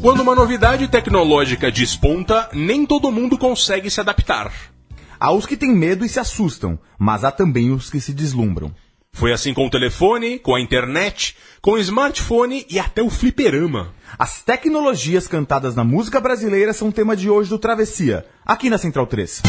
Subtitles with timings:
[0.00, 4.52] Quando uma novidade tecnológica desponta, nem todo mundo consegue se adaptar.
[5.18, 8.72] Há os que têm medo e se assustam, mas há também os que se deslumbram.
[9.12, 13.92] Foi assim com o telefone, com a internet, com o smartphone e até o fliperama.
[14.16, 19.08] As tecnologias cantadas na música brasileira são tema de hoje do Travessia, aqui na Central
[19.08, 19.42] 3.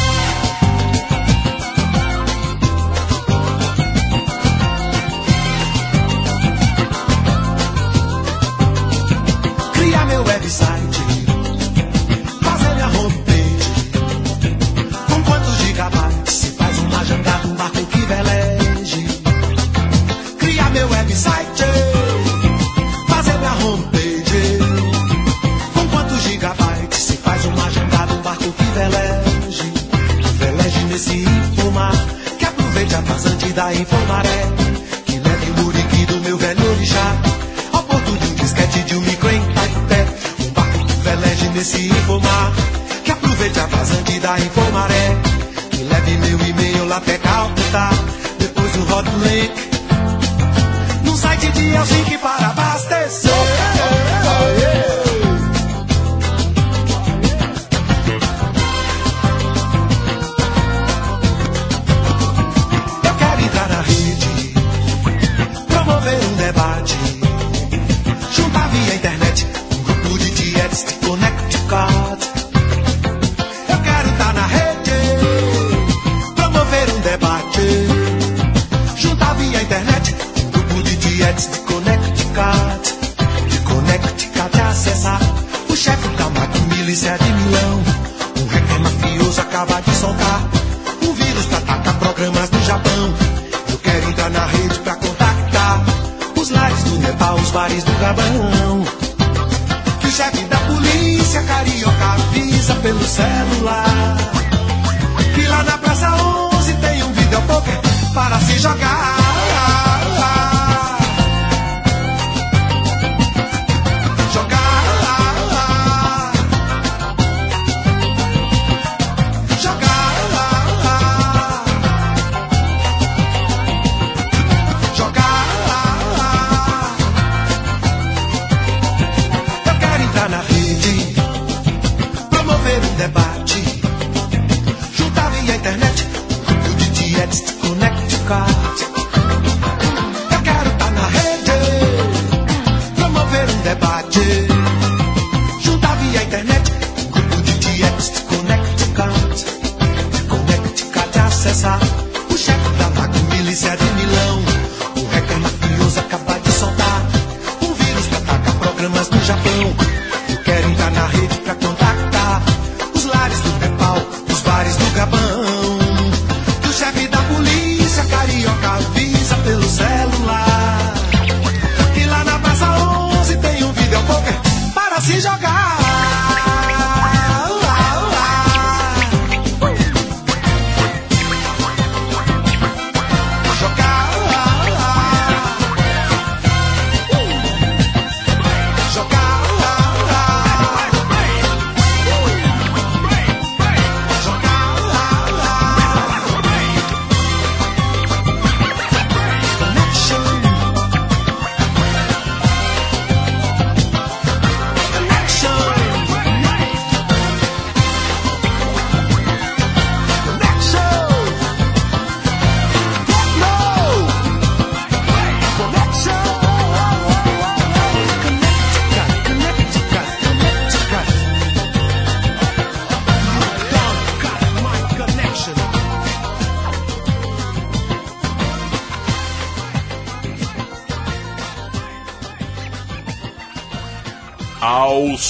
[33.60, 34.42] Da infomaré.
[35.06, 37.14] Que leve o muriqui do meu velho orixá,
[37.74, 39.42] ao porto de um disquete de um micro em.
[39.42, 42.54] Um barco que veleje nesse infomar,
[43.04, 45.18] que aproveite a vazante da infomaré.
[45.72, 47.90] Que leve meu e-mail lá até Calcutá,
[48.40, 49.52] depois o hot link
[51.04, 53.99] num site de Helsinki para abastecer.
[79.70, 80.16] Internet
[80.52, 82.84] grupo de dietes de Connecticut.
[83.50, 85.22] De Connecticut acessar
[85.70, 87.84] o chefe da máquina milícia de Milão.
[88.40, 90.42] Um hacker mafioso acaba de soltar
[91.04, 93.14] um vírus pra atacar programas do Japão.
[93.70, 95.84] Eu quero entrar na rede pra contactar
[96.36, 98.84] os lares do Nepal, os bares do Gabão.
[100.00, 104.18] Que o chefe da polícia carioca avisa pelo celular.
[105.36, 106.10] Que lá na Praça
[106.56, 107.80] 11 tem um videopoker
[108.16, 108.58] para se.
[108.58, 109.19] Jogar.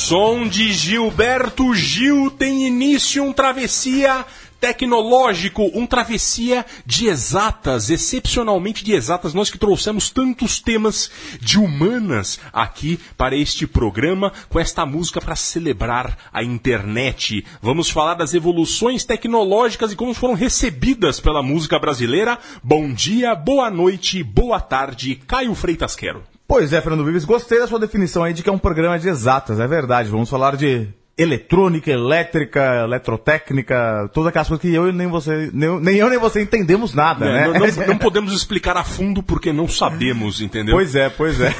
[0.09, 4.25] Som de Gilberto Gil tem início um travessia
[4.59, 9.35] tecnológico, um travessia de exatas, excepcionalmente de exatas.
[9.35, 15.35] Nós que trouxemos tantos temas de humanas aqui para este programa, com esta música para
[15.35, 17.45] celebrar a internet.
[17.61, 22.39] Vamos falar das evoluções tecnológicas e como foram recebidas pela música brasileira.
[22.63, 26.38] Bom dia, boa noite, boa tarde, Caio Freitas Quero.
[26.49, 29.07] Pois é, Fernando Vives, gostei da sua definição aí de que é um programa de
[29.07, 30.09] exatas, é verdade.
[30.09, 35.95] Vamos falar de eletrônica, elétrica, eletrotécnica, todas aquelas coisas que eu nem você, nem, nem
[35.97, 37.59] eu nem você entendemos nada, É, né?
[37.59, 40.73] não, não- não podemos explicar a fundo porque não sabemos, entendeu?
[40.75, 41.53] Pois é, pois é.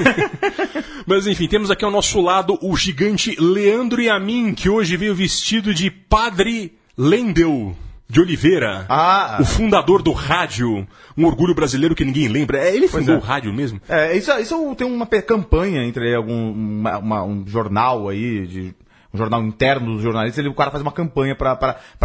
[1.06, 5.72] Mas enfim, temos aqui ao nosso lado o gigante Leandro Yamin, que hoje veio vestido
[5.72, 7.76] de Padre Lendel
[8.10, 8.84] de Oliveira.
[8.88, 9.38] Ah.
[9.40, 10.86] O fundador do rádio.
[11.16, 12.58] Um orgulho brasileiro que ninguém lembra.
[12.58, 13.18] É, ele fundou é.
[13.18, 13.80] o rádio mesmo?
[13.88, 18.74] É, isso, isso tem uma campanha entre algum uma- uma- um jornal aí, de,
[19.12, 21.54] um jornal interno dos jornalistas, ele, o cara faz uma campanha pra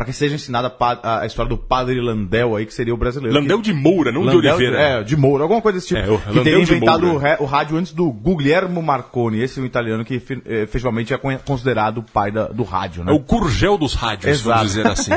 [0.06, 3.38] que seja ensinada a, a- história do padre Landel aí, que seria o brasileiro.
[3.38, 4.80] Landel de Moura, não de Landel, Oliveira.
[4.81, 6.00] É, de Moura, alguma coisa desse tipo.
[6.00, 9.63] É, o que teria de inventado o, o rádio antes do Guglielmo Marconi, esse é
[9.63, 10.16] um italiano que
[10.46, 13.12] eh, efetivamente é con- considerado o pai da- do rádio, né?
[13.12, 14.50] É o Curgel dos rádios, Exato.
[14.57, 15.12] vamos dizer assim.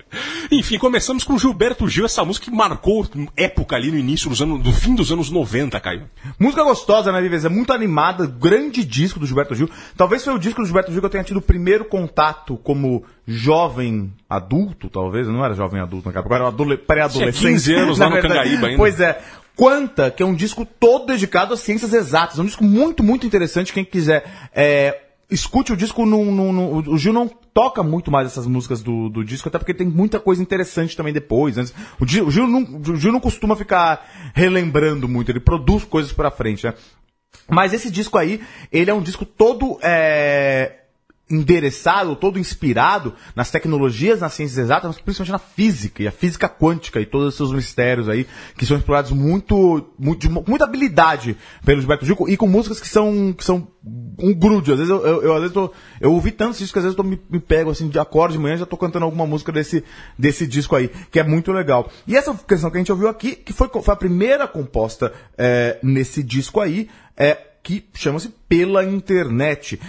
[0.50, 3.06] Enfim, começamos com Gilberto Gil, essa música que marcou
[3.36, 6.04] época ali no início dos anos, do fim dos anos 90, Caio.
[6.38, 7.44] Música gostosa, né, Vives?
[7.44, 9.68] É muito animada, grande disco do Gilberto Gil.
[9.96, 13.04] Talvez foi o disco do Gilberto Gil que eu tenha tido o primeiro contato como
[13.26, 15.26] jovem adulto, talvez.
[15.28, 17.40] Não era jovem adulto naquela época, era adole- pré-adolescente.
[17.40, 18.38] Tinha 15 anos na lá no verdade.
[18.44, 18.78] Cangaíba ainda.
[18.78, 19.20] Pois é.
[19.56, 22.38] Quanta, que é um disco todo dedicado às ciências exatas.
[22.38, 23.72] É um disco muito, muito interessante.
[23.72, 25.00] Quem quiser, é,
[25.30, 26.04] escute o disco.
[26.04, 29.58] Num, num- num- o Gil não toca muito mais essas músicas do, do disco, até
[29.58, 31.56] porque tem muita coisa interessante também depois.
[31.56, 31.72] antes.
[32.00, 34.04] O, Gil, o Gil não, o Gil não costuma ficar
[34.34, 36.74] relembrando muito, ele produz coisas pra frente, né?
[37.48, 38.40] Mas esse disco aí,
[38.72, 40.78] ele é um disco todo é,
[41.30, 46.48] endereçado, todo inspirado nas tecnologias, nas ciências exatas, mas principalmente na física e a física
[46.48, 48.26] quântica e todos os seus mistérios aí,
[48.58, 52.78] que são explorados muito, muito de mu- muita habilidade pelo Gilberto Gil e com músicas
[52.78, 53.66] que são, que são
[54.18, 54.72] um grude.
[54.72, 56.98] Às vezes eu, eu, eu, às vezes tô, eu ouvi tantos discos que às vezes
[56.98, 59.82] eu me, me pego assim de acorde de manhã já tô cantando alguma música desse,
[60.18, 61.90] desse disco aí, que é muito legal.
[62.06, 65.78] E essa canção que a gente ouviu aqui, que foi, foi a primeira composta é,
[65.82, 69.80] nesse disco aí, é, que chama-se Pela Internet.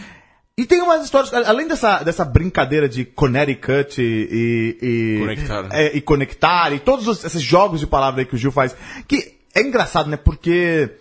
[0.57, 5.67] E tem umas histórias, além dessa, dessa brincadeira de Connecticut e, e, e- Conectar.
[5.71, 8.73] é, e conectar, e todos os- esses jogos de palavra aí que o Gil faz,
[9.05, 10.15] que é engraçado, né?
[10.15, 10.91] Porque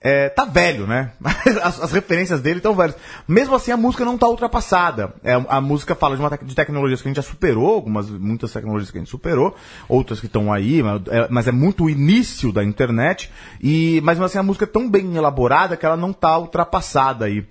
[0.00, 1.12] é, tá velho, né?
[1.62, 2.96] As, as referências dele estão velhas.
[3.28, 5.14] Mesmo assim, a música não tá ultrapassada.
[5.22, 8.52] É, a música fala de, uma de tecnologias que a gente já superou, algumas, muitas
[8.52, 9.54] tecnologias que a gente superou,
[9.88, 13.30] outras que estão aí, mas é, mas é muito o início da internet.
[13.62, 17.26] E, mas mesmo assim, a música é tão bem elaborada que ela não tá ultrapassada
[17.26, 17.46] aí.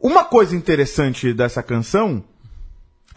[0.00, 2.22] Uma coisa interessante dessa canção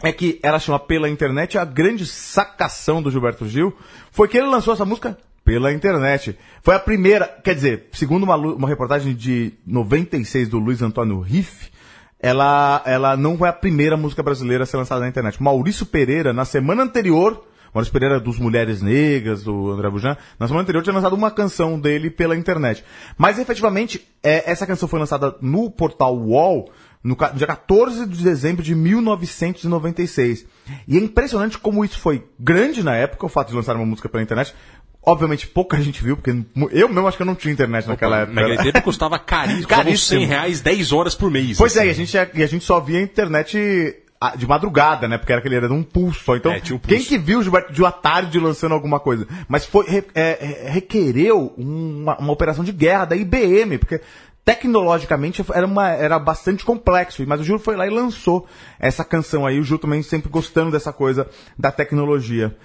[0.02, 3.72] é que ela chama Pela Internet, a grande sacação do Gilberto Gil
[4.10, 6.36] foi que ele lançou essa música pela internet.
[6.60, 11.70] Foi a primeira, quer dizer, segundo uma, uma reportagem de 96 do Luiz Antônio Riff,
[12.18, 15.42] ela, ela não foi a primeira música brasileira a ser lançada na internet.
[15.42, 20.62] Maurício Pereira, na semana anterior, Maurício Pereira dos Mulheres Negras, do André Bujan, na semana
[20.62, 22.84] anterior tinha lançado uma canção dele pela internet.
[23.16, 26.70] Mas efetivamente, é, essa canção foi lançada no portal UOL
[27.02, 30.46] no dia 14 de dezembro de 1996.
[30.86, 34.08] E é impressionante como isso foi grande na época, o fato de lançar uma música
[34.08, 34.54] pela internet.
[35.04, 36.30] Obviamente pouca gente viu, porque
[36.70, 38.40] eu mesmo acho que eu não tinha internet naquela época.
[38.40, 40.20] Naquele tempo custava caríssimo, Caríssimo.
[40.20, 41.58] 100 reais, 10 horas por mês.
[41.58, 41.88] Pois é, assim.
[41.88, 45.18] e a gente, e a gente só via a internet de madrugada, né?
[45.18, 46.36] Porque era aquele era de um pulso só.
[46.36, 46.80] Então, É, um pulso.
[46.88, 49.26] quem que viu o Gilberto Gil à tarde lançando alguma coisa?
[49.48, 54.00] Mas foi é, é, requereu uma, uma operação de guerra da IBM, porque
[54.44, 57.24] tecnologicamente era, uma, era bastante complexo.
[57.26, 58.46] Mas o Gil foi lá e lançou
[58.78, 59.58] essa canção aí.
[59.58, 62.56] O Gil também sempre gostando dessa coisa da tecnologia.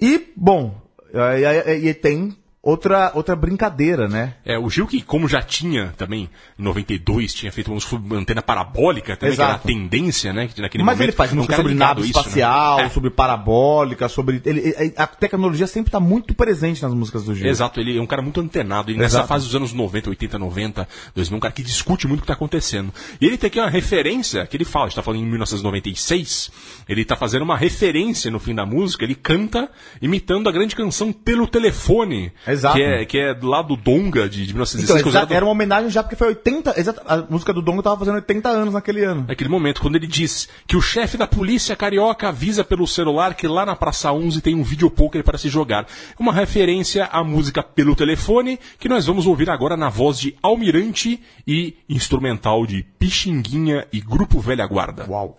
[0.00, 0.80] E, bom,
[1.12, 4.34] e, e- e tem outra, outra brincadeira, né?
[4.44, 8.42] É, o Gil que, como já tinha também, em 92, tinha feito uma sobre antena
[8.42, 9.60] parabólica também, Exato.
[9.60, 10.48] que era a tendência, né?
[10.48, 12.20] Que naquele Mas momento, ele faz música sobre nave isso, né?
[12.20, 12.88] espacial, É.
[12.88, 14.40] sobre parabólica, sobre.
[14.44, 17.46] Ele, a tecnologia sempre está muito presente nas músicas do Gil.
[17.46, 18.90] Exato, ele é um cara muito antenado.
[18.90, 19.28] E nessa Exato.
[19.28, 22.24] fase dos anos 90, 80, 90, 2000, é um cara que discute muito o que
[22.24, 22.92] está acontecendo.
[23.20, 26.50] E ele tem aqui uma referência que ele fala, a gente tá falando em 1996,
[26.88, 29.68] ele tá fazendo uma referência no fim da música, ele canta
[30.00, 32.76] imitando a grande canção Pelo Telefone, Exato.
[32.76, 35.44] que é, que é do lado do Donga, de, de Então, 1916, exa- considerado- era
[35.44, 36.74] uma homenagem já porque foi 80.
[36.80, 39.24] Exato, a música do Dongo tava fazendo 80 anos naquele ano.
[39.28, 43.46] Naquele momento, quando ele diz que o chefe da polícia carioca avisa pelo celular que
[43.46, 45.86] lá na Praça 11 tem um videopoker para se jogar.
[46.18, 51.20] Uma referência à música pelo telefone, que nós vamos ouvir agora na voz de Almirante
[51.46, 55.06] e instrumental de Pixinguinha e Grupo Velha Guarda.
[55.08, 55.38] Uau.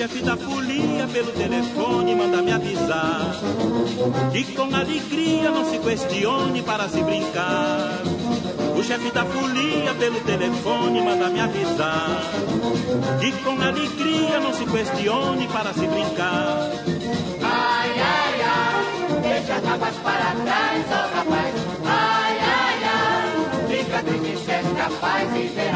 [0.00, 3.36] Chefe da folia pelo telefone manda me avisar
[4.32, 8.00] que com alegria não se questione para se brincar.
[8.78, 12.22] O chefe da folia pelo telefone manda me avisar
[13.20, 16.70] que com alegria não se questione para se brincar.
[17.42, 21.54] Ai, ai, ai, deixa as águas para trás, oh rapaz.
[21.84, 25.69] Ai, ai, ai, fica triste se és capaz e verás.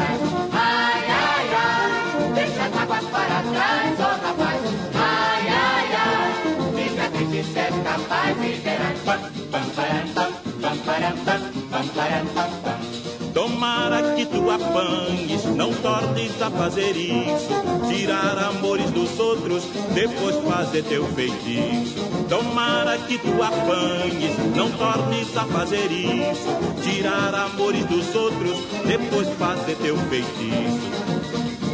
[10.85, 12.95] Param, pam, pam.
[13.33, 17.49] Tomara que tu apanhes, não tornes a fazer isso.
[17.89, 21.95] Tirar amores dos outros, depois fazer teu feitiço.
[22.29, 26.47] Tomara que tu apanhes, não tornes a fazer isso.
[26.81, 31.25] Tirar amores dos outros, depois fazer teu feitiço.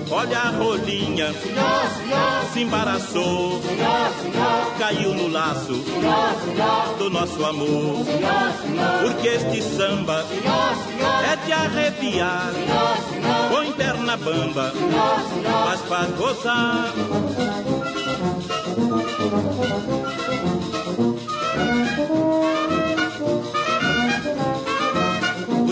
[0.10, 4.50] Olha a rolinha, Senhor, senhor, se embaraçou, senhor, senhor,
[4.92, 5.74] caiu no laço
[6.98, 8.06] do nosso amor.
[9.02, 10.26] Porque este samba
[11.32, 12.52] é de arrepiar,
[13.50, 14.74] põe perna bamba,
[15.66, 16.94] mas faz gozar.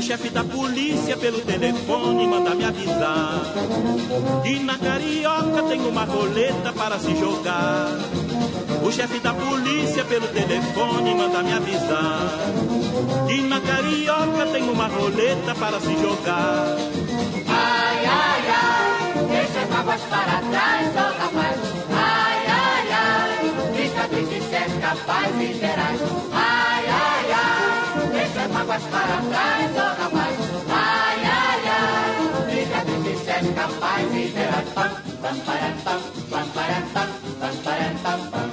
[0.10, 3.44] Chefe da polícia pelo telefone manda me avisar
[4.42, 7.92] que na carioca tem uma roleta para se jogar.
[8.84, 12.28] O chefe da polícia pelo telefone manda me avisar
[13.28, 16.75] que na carioca tem uma roleta para se jogar.
[17.48, 21.49] Ai, ai, ai, deixa as águas para trás, oh rapaz.
[34.60, 38.49] Bum, ba-dum-bum, bum, ba-dum-bum, bum, ba-dum-bum, bum, ba-dum-bum.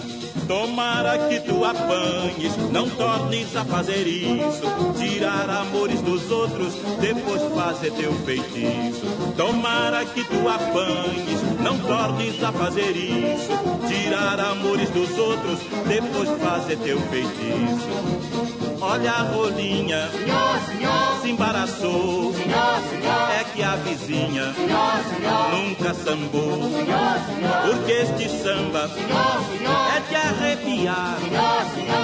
[0.46, 4.62] Tomara que tu apanhes, não tornes a fazer isso.
[4.96, 9.06] Tirar amores dos outros, depois fazer teu feitiço.
[9.36, 13.50] Tomara que tu apanhes, não tornes a fazer isso.
[13.88, 18.36] Tirar amores dos outros, depois fazer teu feitiço.
[18.78, 22.32] Olha a rolinha, Senhor, senhor, se embaraçou.
[22.34, 26.52] senhor, senhor, É que a vizinha senhor, senhor, nunca sambou.
[26.70, 31.18] senhor, senhor, Porque este samba senhor, senhor, é de arrepiar.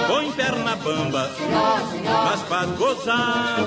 [0.07, 1.31] Põe perna bamba,
[2.25, 3.59] mas faz gozar.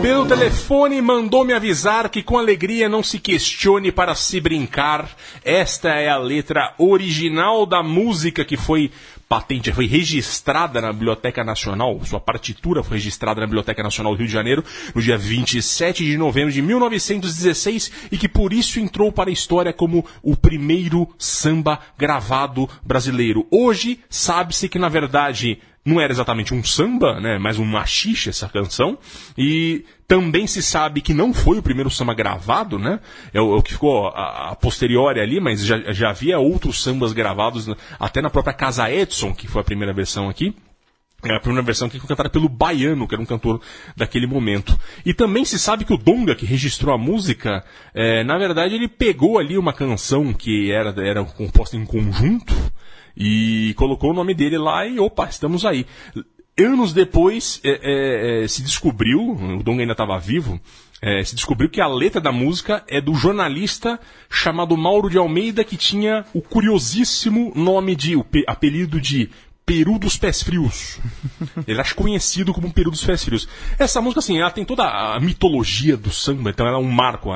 [0.00, 5.10] Pelo telefone mandou me avisar que com alegria não se questione para se brincar.
[5.44, 8.92] Esta é a letra original da música que foi
[9.28, 14.26] patente, foi registrada na Biblioteca Nacional, sua partitura foi registrada na Biblioteca Nacional do Rio
[14.26, 19.28] de Janeiro no dia 27 de novembro de 1916 e que por isso entrou para
[19.28, 23.46] a história como o primeiro samba gravado brasileiro.
[23.50, 25.58] Hoje sabe-se que na verdade
[25.88, 28.98] não era exatamente um samba, né, mas um machixe essa canção.
[29.36, 33.00] E também se sabe que não foi o primeiro samba gravado, né?
[33.32, 36.82] É o, é o que ficou a, a posteriori ali, mas já, já havia outros
[36.82, 37.68] sambas gravados,
[37.98, 40.54] até na própria Casa Edson, que foi a primeira versão aqui.
[41.24, 43.60] É a primeira versão que foi cantada pelo Baiano, que era um cantor
[43.96, 44.78] daquele momento.
[45.04, 48.86] E também se sabe que o Donga, que registrou a música, é, na verdade ele
[48.86, 52.54] pegou ali uma canção que era, era composta em conjunto
[53.18, 55.84] e colocou o nome dele lá e opa, estamos aí.
[56.58, 60.60] Anos depois é, é, é, se descobriu, o Donga ainda estava vivo,
[61.00, 63.98] é, se descobriu que a letra da música é do jornalista
[64.28, 69.30] chamado Mauro de Almeida, que tinha o curiosíssimo nome de, o pe- apelido de
[69.68, 70.98] Peru dos Pés Frios.
[71.66, 73.46] Ele acho conhecido como Peru dos Pés Frios.
[73.78, 77.28] Essa música, assim, ela tem toda a mitologia do samba, então ela é um marco.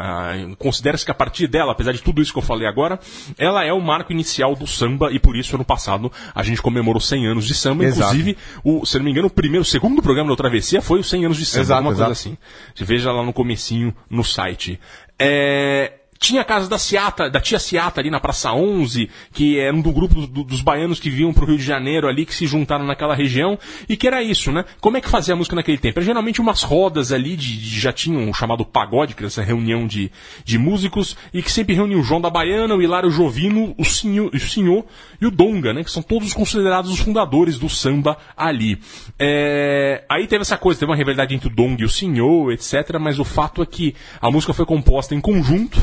[0.57, 2.99] Considera-se que a partir dela, apesar de tudo isso que eu falei agora,
[3.37, 7.01] ela é o marco inicial do samba e por isso, ano passado, a gente comemorou
[7.01, 7.85] 100 anos de samba.
[7.85, 8.15] Exato.
[8.15, 11.11] Inclusive, o, se não me engano, o primeiro, o segundo programa da Travessia foi os
[11.11, 12.13] 100 anos de samba, Exato, alguma coisa exato.
[12.13, 12.39] assim.
[12.75, 14.81] Você veja lá no comecinho, no site.
[15.19, 19.75] É, tinha a casa da Ciata, da tia Ciata ali na Praça 11, que era
[19.77, 22.35] um do grupo do- do- dos baianos que vinham pro Rio de Janeiro ali, que
[22.35, 24.65] se juntaram naquela região, e que era isso, né?
[24.81, 25.99] Como é que fazia a música naquele tempo?
[25.99, 29.43] Era geralmente umas rodas ali, de, de- já tinham o chamado pagode, que era essa
[29.43, 30.11] reunião de,
[30.45, 34.31] de músicos, e que sempre reuniam o João da Baiana, o Hilário Jovino, o Senhor,
[34.33, 34.85] o Senhor
[35.21, 35.83] e o Donga, né?
[35.83, 38.79] Que são todos considerados os fundadores do samba ali.
[39.19, 42.99] É, aí teve essa coisa, teve uma rivalidade entre o Donga e o Senhor, etc.
[43.01, 45.81] Mas o fato é que a música foi composta em conjunto,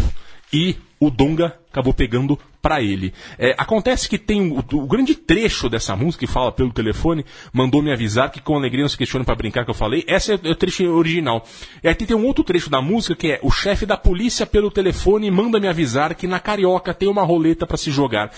[0.51, 3.13] e o Donga acabou pegando pra ele.
[3.37, 7.81] É, acontece que tem o, o grande trecho dessa música que fala pelo telefone, mandou
[7.81, 10.03] me avisar que com alegria não se questiona pra brincar que eu falei.
[10.07, 11.45] Esse é o trecho original.
[11.83, 14.69] E aí tem um outro trecho da música que é o chefe da polícia pelo
[14.69, 18.31] telefone manda me avisar que na Carioca tem uma roleta pra se jogar.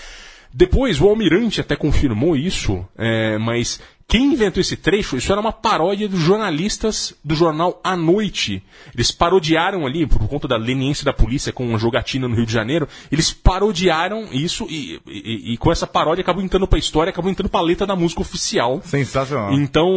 [0.54, 5.52] Depois, o Almirante até confirmou isso, é, mas quem inventou esse trecho, isso era uma
[5.52, 8.62] paródia dos jornalistas do jornal A Noite.
[8.94, 12.52] Eles parodiaram ali, por conta da leniência da polícia com uma jogatina no Rio de
[12.52, 17.30] Janeiro, eles parodiaram isso e, e- e com essa paródia acabou entrando pra história, acabou
[17.30, 18.82] entrando pra letra da música oficial.
[18.84, 19.54] Sensacional.
[19.54, 19.88] Então,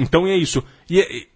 [0.00, 0.64] então é isso.
[0.88, 1.28] E, e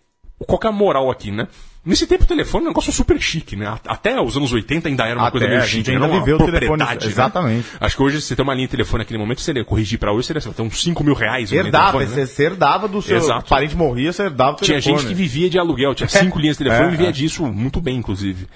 [0.45, 1.47] qual que é a moral aqui, né?
[1.87, 3.79] Nesse tempo o telefone é um negócio super chique, né?
[3.87, 6.37] Até os anos 80 ainda era uma Até, coisa meio chique, ainda era uma viveu
[6.37, 7.13] o telefone- propriedade, né?
[7.13, 7.67] exatamente.
[7.79, 10.11] Acho que hoje você tem uma linha de telefone naquele momento, se ele corrigir pra
[10.11, 11.53] hoje, seria tem uns 5 mil reais.
[11.53, 12.27] Herdava, telefone, né?
[12.27, 13.51] você, herdava do seu Exato.
[13.51, 14.97] parente morria, você herdava o Tinha telefone.
[14.99, 17.13] gente que vivia de aluguel, tinha cinco linhas de telefone É, e vivia é.
[17.13, 18.47] disso muito bem, inclusive.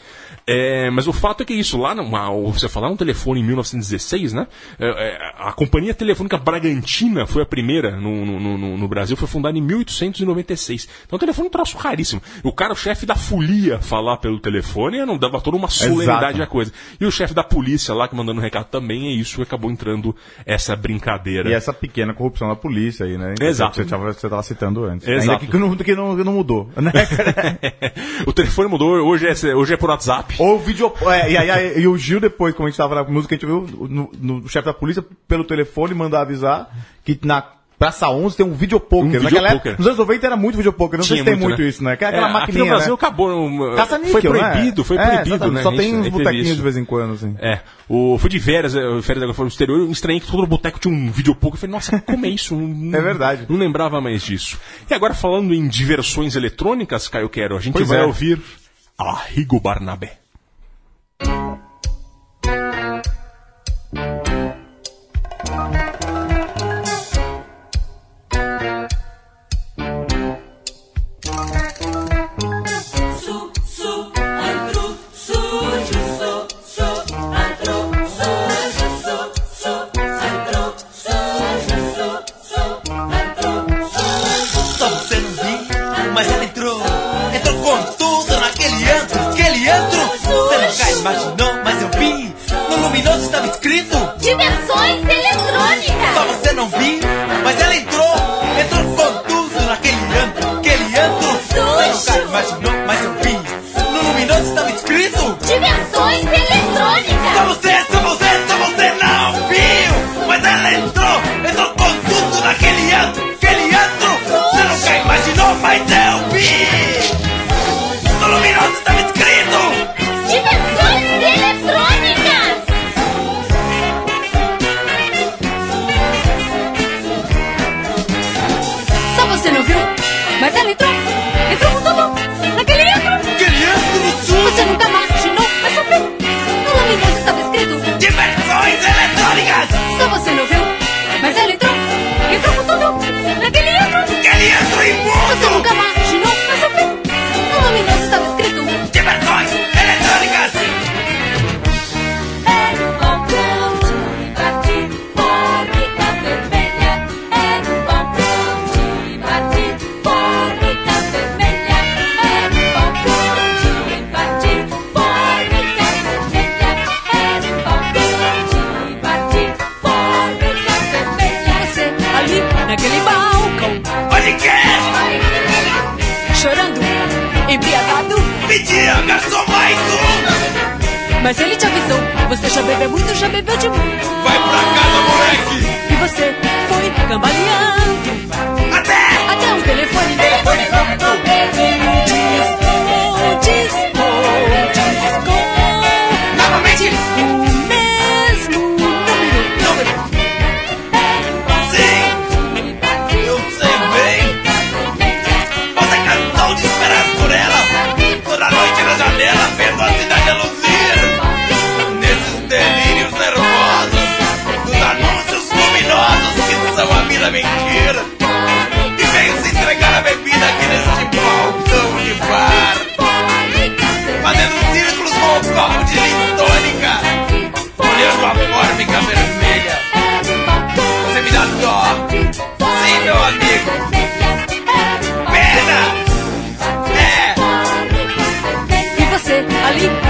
[0.46, 4.32] É, mas o fato é que isso, lá numa, você falar um telefone em 1916,
[4.32, 4.46] né?
[4.80, 9.28] É, é, a Companhia Telefônica Bragantina foi a primeira no, no- no- no Brasil, foi
[9.28, 10.88] fundada em 1896.
[11.06, 12.22] Então o telefone é um troço raríssimo.
[12.42, 16.46] O cara, o chefe da folia, falar pelo telefone, não dava toda uma solenidade à
[16.46, 16.72] coisa.
[17.00, 19.70] E o chefe da polícia lá, que mandando um recado também, é isso que acabou
[19.70, 20.14] entrando
[20.46, 21.50] essa brincadeira.
[21.50, 23.34] E essa pequena corrupção da polícia aí, né?
[23.40, 23.82] Exato.
[23.82, 25.06] Que você estava citando antes.
[25.06, 25.30] Exato.
[25.30, 26.92] Ainda que, que não, que não, que não mudou, né?
[28.26, 30.34] o telefone mudou, hoje é, hoje é por WhatsApp.
[30.38, 30.92] Ou vídeo.
[31.02, 33.46] É, e, aí, e o Gil, depois, como a gente tava na música, a gente
[33.46, 36.70] viu no, no- o chefe da polícia, pelo telefone, mandar avisar
[37.04, 37.42] que na
[37.78, 39.20] Praça 11 tem um videopoker.
[39.20, 39.56] Um Naquela videopoker.
[39.72, 40.98] época, nos anos 90 era muito videopoker.
[40.98, 41.68] Não sei Tinha se tem muito, né?
[41.68, 41.96] isso, né?
[41.96, 42.94] Que é aquela É, maquininha, Aqui no Brasil né?
[42.94, 43.30] acabou.
[43.46, 44.84] um, Caça-níquel, foi proibido, né?
[44.86, 45.54] foi É, proibido, exatamente.
[45.54, 45.62] né?
[45.62, 47.36] Só tem uns teve botequinhos de vez em quando, assim.
[47.38, 50.46] É, o, fui de férias, eh, férias agora foi no exterior, eu estranhei que todo
[50.46, 51.54] boteco tinha um videopoker.
[51.56, 52.56] Eu falei, nossa, como é isso?
[52.92, 53.46] É verdade.
[53.48, 54.58] Não lembrava mais disso.
[54.90, 58.04] E agora falando em diversões eletrônicas, Caio Quero, a gente Pois vai é.
[58.04, 58.40] ouvir
[58.98, 60.18] Arrigo Barnabé.
[92.98, 93.96] Luminoso estava escrito.
[94.18, 96.14] Diversões eletrônicas.
[96.14, 96.98] Só você não viu,
[97.44, 97.76] mas ela.
[97.76, 98.07] Entrou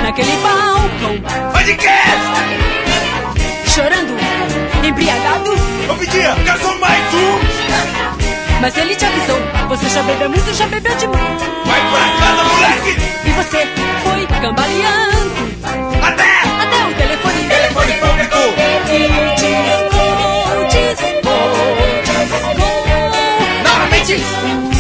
[0.09, 1.21] naquele balcão.
[1.53, 2.29] Podcast!
[3.67, 4.17] Chorando,
[4.83, 5.51] embriagado.
[5.87, 7.39] Eu pedia, garçom mais um!
[8.63, 11.43] Mas ele te avisou, você já bebeu muito, já bebeu demais.
[11.67, 12.97] Vai pra casa, moleque!
[13.27, 13.69] E você
[14.03, 15.29] foi cambaleando.
[16.03, 16.25] Até!
[16.63, 17.45] Até o telefone.
[17.47, 18.39] Telefone público!
[18.89, 20.09] E discou,
[20.71, 21.53] discou,
[22.33, 22.65] discou.
[23.63, 24.78] Novamente!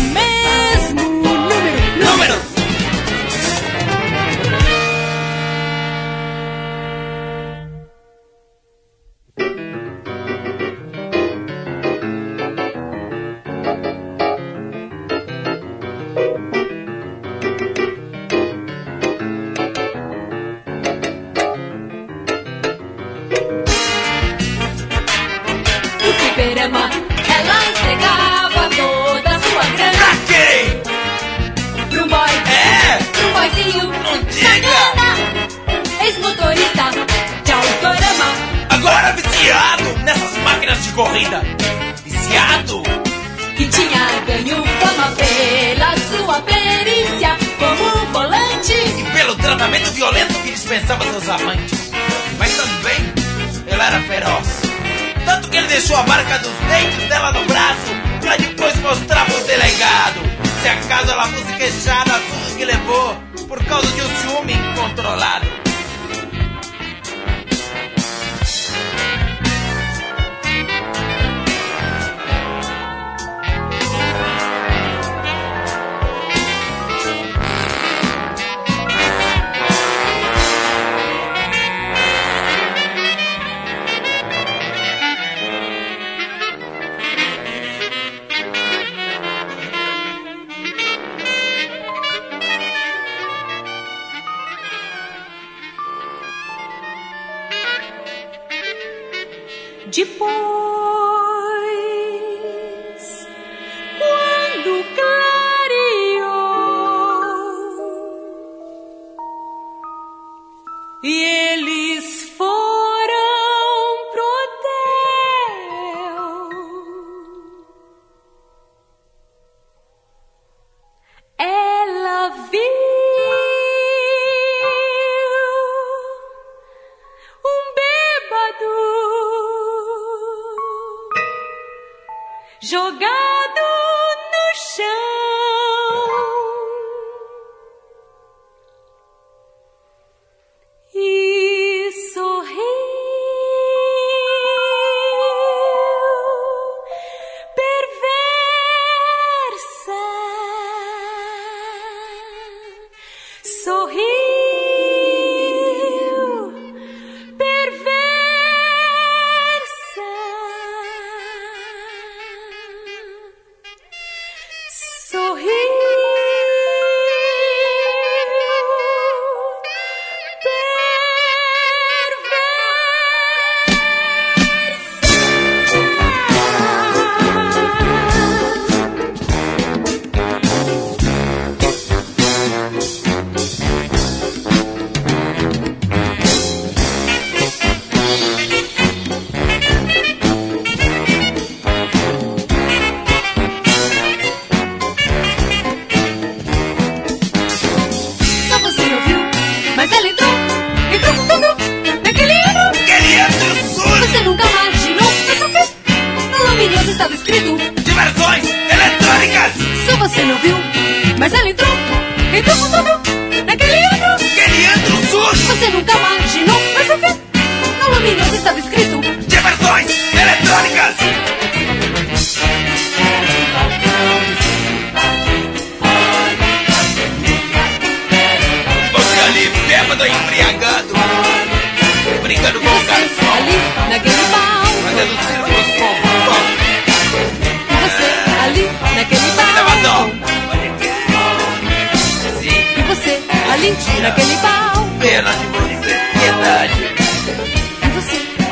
[111.08, 111.37] Yeah.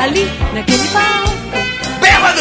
[0.07, 1.31] ali naquele palco.
[2.01, 2.41] Bêbado!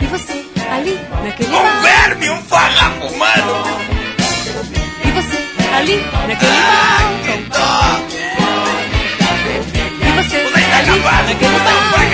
[0.00, 1.68] E você ali naquele um palco.
[1.68, 3.52] Um verme, um farrapo humano!
[5.04, 5.36] E você
[5.74, 5.96] ali
[6.28, 7.60] naquele pau?
[7.60, 8.16] palco.
[10.00, 10.94] E você, tá ali
[11.28, 11.66] naquele palco.
[11.66, 12.06] Tá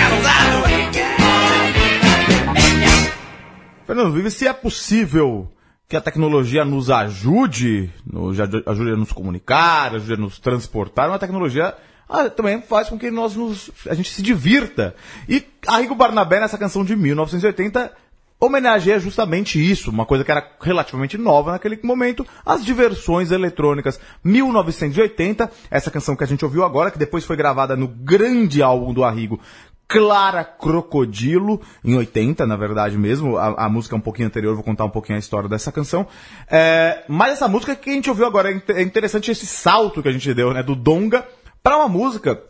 [3.85, 5.51] Fernando Vive, se é possível
[5.87, 11.19] que a tecnologia nos ajude, nos ajude a nos comunicar, ajude a nos transportar, uma
[11.19, 11.75] tecnologia
[12.07, 14.95] ah, também faz com que nós nos, a gente se divirta.
[15.27, 17.91] E Arrigo Barnabé, nessa canção de 1980,
[18.39, 23.99] homenageia justamente isso, uma coisa que era relativamente nova naquele momento, as diversões eletrônicas.
[24.23, 28.93] 1980, essa canção que a gente ouviu agora, que depois foi gravada no grande álbum
[28.93, 29.39] do Arrigo,
[29.87, 33.37] Clara Crocodilo, em 80, na verdade mesmo.
[33.37, 36.07] A, a música é um pouquinho anterior, vou contar um pouquinho a história dessa canção.
[36.49, 40.09] É, mas essa música que a gente ouviu agora, é é interessante esse salto que
[40.09, 41.25] a gente deu, né, do Donga
[41.63, 42.43] para uma música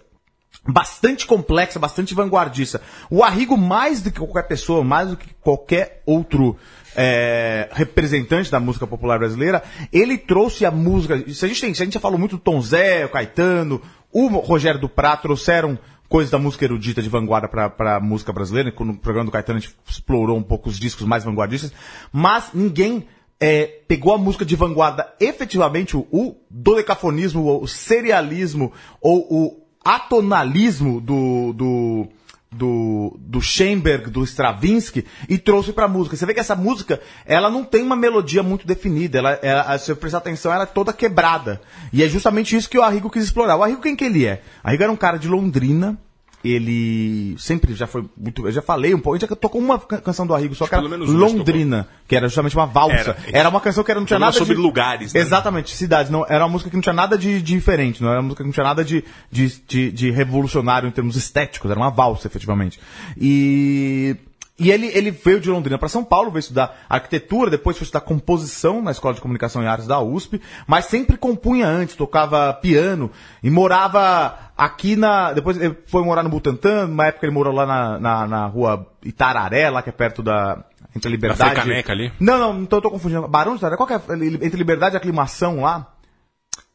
[0.67, 2.81] bastante complexa, bastante vanguardista.
[3.09, 6.57] O Arrigo, mais do que qualquer pessoa, mais do que qualquer outro
[6.95, 11.17] é, representante da música popular brasileira, ele trouxe a música.
[11.31, 13.81] Se a gente tem, se a gente já falou muito do Tom Zé, o Caetano,
[14.11, 18.73] o Rogério Duprat trouxeram coisas da música erudita de vanguarda para a música brasileira.
[18.79, 21.73] No programa do Caetano a gente explorou um pouco os discos mais vanguardistas,
[22.11, 23.07] mas ninguém
[23.45, 31.01] é, pegou a música de vanguarda efetivamente, o, o dodecafonismo, o serialismo ou o atonalismo
[31.01, 32.07] do, do,
[32.49, 36.15] do, do Schoenberg, do Stravinsky, e trouxe pra música.
[36.15, 39.87] Você vê que essa música, ela não tem uma melodia muito definida, ela, ela, se
[39.87, 41.59] você prestar atenção, ela é toda quebrada.
[41.91, 43.57] E é justamente isso que o Arrigo quis explorar.
[43.57, 44.41] O Arrigo quem que ele é?
[44.63, 45.99] Arrigo era um cara de Londrina,
[46.43, 48.45] ele sempre já foi muito.
[48.47, 49.15] Eu já falei um pouco.
[49.15, 52.27] A gente já tocou uma can- canção do Arrigo, só que era Londrina, que era
[52.27, 52.95] justamente uma valsa.
[52.95, 53.17] Era.
[53.31, 54.61] Era, uma canção que era, não tinha nada sobre de...
[54.61, 55.21] lugares, né?
[55.21, 56.11] Exatamente, cidades.
[56.11, 58.43] Não, era uma música que não tinha nada de, de diferente, não era uma música
[58.43, 62.27] que não tinha nada de, de, de, de revolucionário em termos estéticos, era uma valsa,
[62.27, 62.79] efetivamente.
[63.17, 64.15] E.
[64.57, 68.01] E ele, ele veio de Londrina para São Paulo, veio estudar arquitetura, depois foi estudar
[68.01, 73.09] composição na Escola de Comunicação e Artes da USP, mas sempre compunha antes, tocava piano
[73.41, 75.33] e morava aqui na.
[75.33, 78.87] Depois ele foi morar no Butantã, numa época ele morou lá na, na, na rua
[79.03, 80.63] Itararé, lá que é perto da.
[80.95, 81.55] Entre a Liberdade.
[81.55, 82.13] Frecaneca ali?
[82.19, 83.27] Não, não, então eu tô confundindo.
[83.27, 84.15] Barão de Itararé, qual que é?
[84.45, 85.91] Entre Liberdade e Aclimação lá?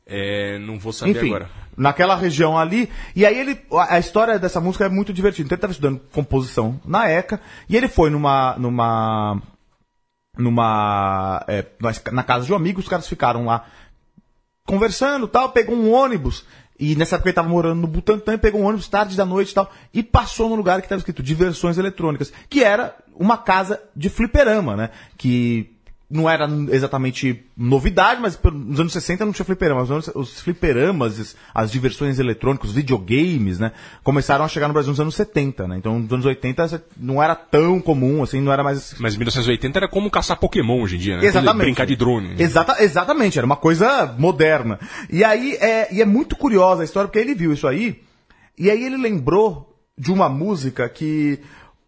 [0.05, 1.49] É, não vou saber Enfim, agora.
[1.79, 2.91] Naquela região ali.
[3.15, 3.59] E aí ele.
[3.89, 5.47] A história dessa música é muito divertida.
[5.47, 7.41] Então ele estava estudando composição na ECA.
[7.69, 8.57] E ele foi numa.
[8.59, 9.41] numa.
[10.37, 11.45] numa.
[11.47, 11.65] é,
[12.13, 13.65] na casa de um amigo, os caras ficaram lá
[14.67, 16.45] conversando e tal, pegou um ônibus.
[16.79, 19.55] E nessa época ele estava morando no Butantã, pegou um ônibus tarde da noite e
[19.55, 24.09] tal, e passou no lugar que estava escrito Diversões Eletrônicas, que era uma casa de
[24.09, 24.91] fliperama, né?
[25.17, 25.77] Que
[26.11, 29.83] não era exatamente novidade, mas nos anos 60 não tinha fliperama.
[30.15, 33.73] Os, fliperamas, as- as diversões eletrônicas, os videogames, né?
[34.03, 35.77] Começaram a chegar no Brasil nos anos 70, né?
[35.77, 39.89] Então nos anos 80 não era tão comum, assim, não era mais Mas 1980 era
[39.89, 41.27] como caçar Pokémon hoje em dia, né?
[41.27, 41.65] Exatamente.
[41.67, 42.37] Brincar de drone.
[42.43, 44.79] Exata, exatamente, era uma coisa moderna.
[45.11, 48.01] E aí é, e é muito curiosa a história, porque ele viu isso aí,
[48.57, 49.67] e aí ele lembrou
[49.99, 51.39] de uma música que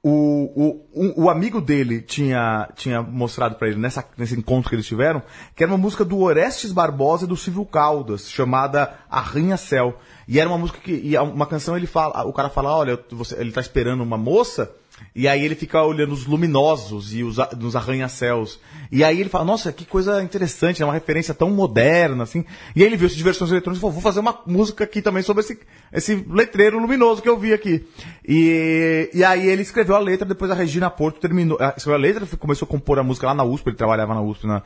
[0.02, 4.86] o, o, o, amigo dele tinha, tinha mostrado pra ele nessa, nesse encontro que eles
[4.86, 5.22] tiveram,
[5.54, 9.98] que era uma música do Orestes Barbosa e do Silvio Caldas, chamada Arranha-Céu.
[10.26, 13.38] E era uma música que, e uma canção ele fala, o cara fala, olha, você,
[13.38, 14.74] ele tá esperando uma moça,
[15.14, 18.60] e aí ele fica olhando os luminosos e os, nos arranha-céus.
[18.92, 22.44] E aí ele fala, nossa, que coisa interessante, é uma referência tão moderna, assim.
[22.74, 25.22] E aí ele viu essas diversões eletrônicas e falou, vou fazer uma música aqui também
[25.22, 25.58] sobre esse,
[25.92, 27.86] esse letreiro luminoso que eu vi aqui.
[28.26, 32.02] E, e aí ele escreveu a letra, depois a Regina Porto terminou, ah, escreveu a
[32.02, 34.62] letra, começou a compor a música lá na USP, ele trabalhava na USP na,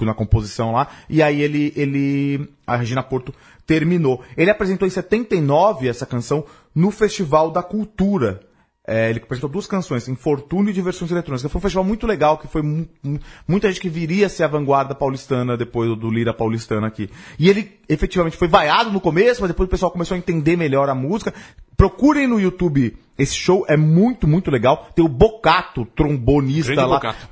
[0.00, 3.32] na composição lá, e aí ele, ele, a Regina Porto
[3.66, 4.22] terminou.
[4.36, 8.40] Ele apresentou em 79 essa canção no Festival da Cultura,
[8.86, 11.50] é, ele apresentou duas canções, Infortúnio e Diversões Eletrônicas.
[11.50, 14.42] Foi um festival muito legal, que foi mu- mu- muita gente que viria a ser
[14.42, 17.08] a vanguarda paulistana depois do, do Lira paulistana aqui.
[17.38, 20.88] E ele efetivamente foi vaiado no começo, mas depois o pessoal começou a entender melhor
[20.88, 21.32] a música.
[21.76, 24.88] Procurem no YouTube esse show, é muito, muito legal.
[24.96, 26.96] Tem o Bocato, trombonista Grande lá.
[26.96, 27.28] Bocato.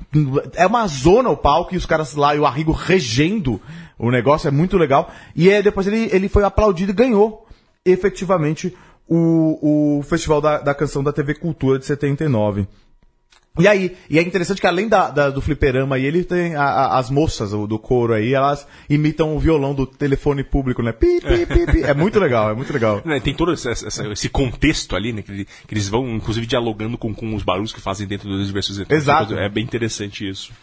[0.55, 3.61] É uma zona o palco e os caras lá e o Arrigo regendo
[3.99, 5.11] o negócio, é muito legal.
[5.35, 7.45] E aí, depois ele, ele foi aplaudido e ganhou
[7.85, 8.75] efetivamente
[9.13, 12.65] o, o Festival da, da Canção da TV Cultura de 79.
[13.59, 16.63] E aí, e é interessante que além da, da- do fliperama aí, ele tem a-
[16.63, 20.93] a- as moças do coro aí, elas imitam o violão do telefone público, né?
[20.93, 21.83] Pi, pi, pi, pi.
[21.83, 23.01] É muito legal, é muito legal.
[23.21, 25.21] Tem todo esse, esse contexto ali, né?
[25.21, 28.77] Que, ele- que eles vão, inclusive, dialogando com, com os barulhos que fazem dentro diversões
[28.77, 29.05] eletrônicas.
[29.05, 29.33] Exato.
[29.37, 30.53] É bem interessante isso.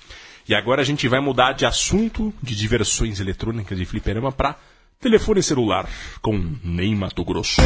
[0.48, 4.56] E agora a gente vai mudar de assunto de diversões eletrônicas de fliperama para
[4.98, 5.86] telefone celular
[6.22, 7.60] com Ney Mato Grosso.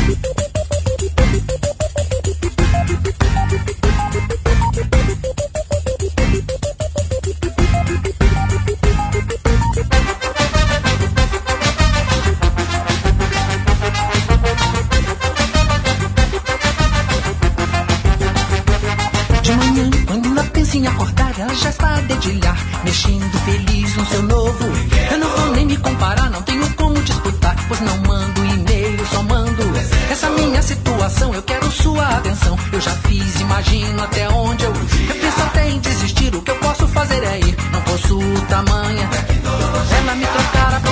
[20.72, 24.64] Assim ela já está a dedilhar, mexendo feliz no seu novo.
[25.10, 29.22] Eu não vou nem me comparar, não tenho como disputar, pois não mando e-mail, só
[29.22, 29.62] mando.
[30.10, 32.58] Essa minha situação, eu quero sua atenção.
[32.72, 34.72] Eu já fiz, imagino até onde eu.
[34.72, 37.54] Eu penso até em desistir, o que eu posso fazer é ir.
[37.70, 39.10] Não posso tamanha.
[39.98, 40.91] Ela me trocara por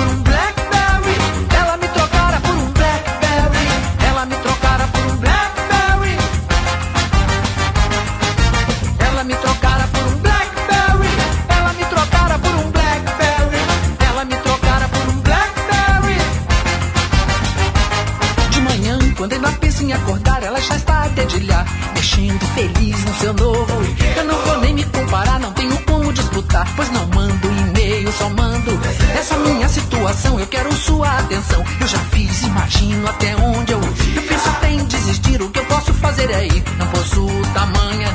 [21.11, 23.73] dedilhar, mexendo feliz no seu novo.
[24.15, 28.29] Eu não vou nem me comparar, não tenho como disputar, pois não mando e-mail, só
[28.29, 28.71] mando.
[29.13, 31.63] Nessa minha situação eu quero sua atenção.
[31.79, 33.79] Eu já fiz, imagino até onde eu.
[33.79, 38.07] Eu penso até em desistir, o que eu posso fazer é ir, não posso tamanha.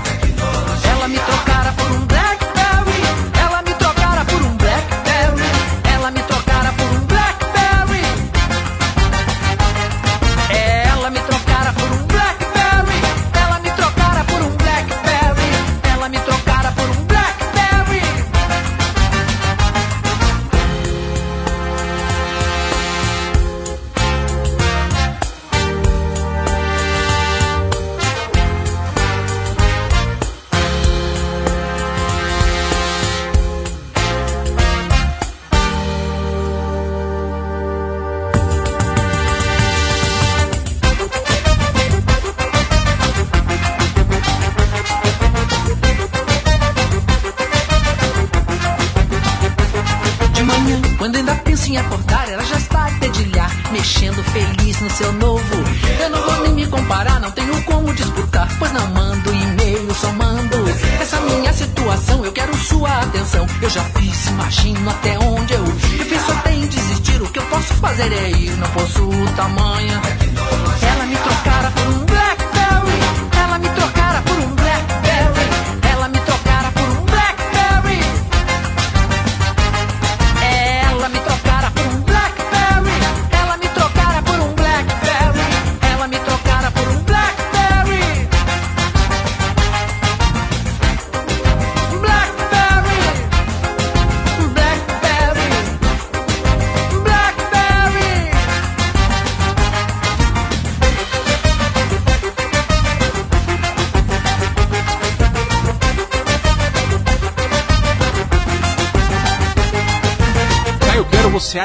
[0.90, 2.15] Ela me trocara por um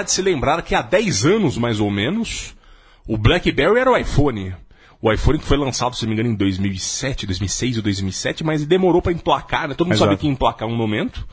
[0.02, 2.56] há de se lembrar que há 10 anos, mais ou menos,
[3.08, 4.54] o BlackBerry era o iPhone.
[5.02, 8.66] O iPhone que foi lançado, se não me engano, em 2007, 2006 ou 2007, mas
[8.66, 9.74] demorou para emplacar, né?
[9.74, 10.10] Todo mundo Exato.
[10.10, 11.28] sabia que ia emplacar um momento.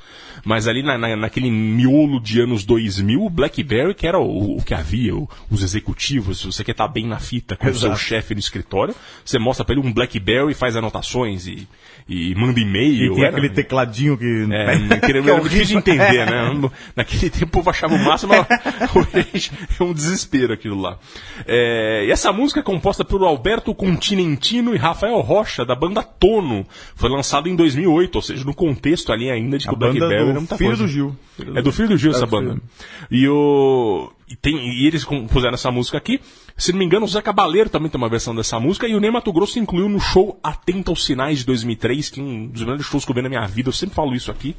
[0.45, 4.63] Mas ali na, na- naquele miolo de anos 2000, o BlackBerry, que era o, o
[4.63, 7.89] que havia, o- os executivos, se você quer estar bem na fita com o seu
[7.89, 8.01] Exato.
[8.01, 11.67] chefe no escritório, você mostra para ele um BlackBerry, faz anotações e,
[12.09, 13.13] e manda e-mail.
[13.13, 14.47] E tem era- aquele tecladinho que.
[14.51, 16.71] é, que é era difícil de entender, né?
[16.97, 18.33] Naquele tempo o povo achava o máximo,
[19.35, 20.99] hoje é um desespero aquilo lá.
[21.47, 26.67] É, e essa música é composta por Alberto Continentino e Rafael Rocha, da banda Tono.
[26.95, 30.15] Foi lançado em 2008, ou seja, no contexto ali ainda de que A o Blackberry
[30.15, 30.83] era do muita filho coisa.
[30.85, 31.17] do Gil.
[31.55, 32.51] É do filho do Gil É essa do banda.
[32.53, 32.63] filho.
[33.11, 34.13] E o.
[34.31, 36.21] E, tem, e eles compuseram essa música aqui.
[36.57, 38.87] Se não me engano, o Zé Cabaleiro também tem uma versão dessa música.
[38.87, 42.23] E o Ney Mato Grosso incluiu no show Atenta aos Sinais de 2003, que é
[42.23, 43.69] um dos melhores shows que eu vi na minha vida.
[43.71, 44.55] Eu sempre falo isso aqui.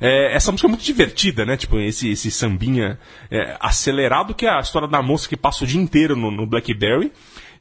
[0.00, 1.56] É, essa música é muito divertida, né?
[1.56, 2.98] Tipo, esse, esse sambinha
[3.30, 6.44] é, acelerado, que é a história da moça que passa o dia inteiro no, no
[6.46, 7.10] Blackberry.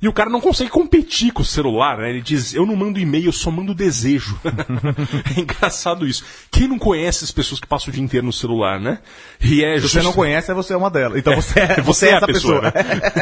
[0.03, 2.09] E o cara não consegue competir com o celular, né?
[2.09, 4.37] Ele diz, eu não mando e-mail, eu só mando desejo.
[5.33, 6.25] é engraçado isso.
[6.51, 8.99] Quem não conhece as pessoas que passam o dia inteiro no celular, né?
[9.39, 11.17] E é Se você just- não conhece, é você é uma delas.
[11.17, 12.71] Então você é, você é a essa pessoa, né?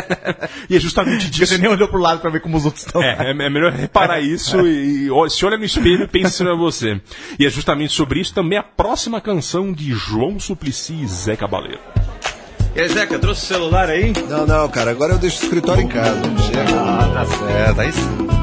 [0.68, 1.54] e é justamente disso.
[1.54, 3.00] você nem olhou pro lado pra ver como os outros estão.
[3.04, 6.44] É, é, é melhor reparar isso e, e se olha no espelho e pensa se
[6.44, 7.00] não é você.
[7.38, 11.80] E é justamente sobre isso também a próxima canção de João Suplicy e Zé Cabaleiro.
[12.74, 14.14] E aí, Zeca, trouxe o celular aí?
[14.30, 16.22] Não, não, cara, agora eu deixo o escritório em casa.
[16.46, 16.80] Chega.
[16.80, 18.41] Ah, tá certo, aí sim.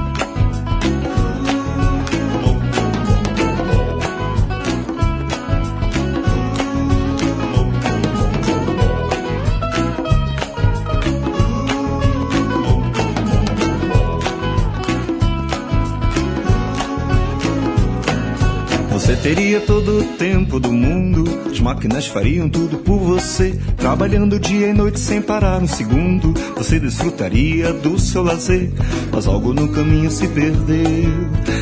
[19.29, 23.55] Teria todo o tempo do mundo, as máquinas fariam tudo por você.
[23.76, 28.70] Trabalhando dia e noite sem parar um segundo, você desfrutaria do seu lazer.
[29.12, 31.11] Mas algo no caminho se perdeu,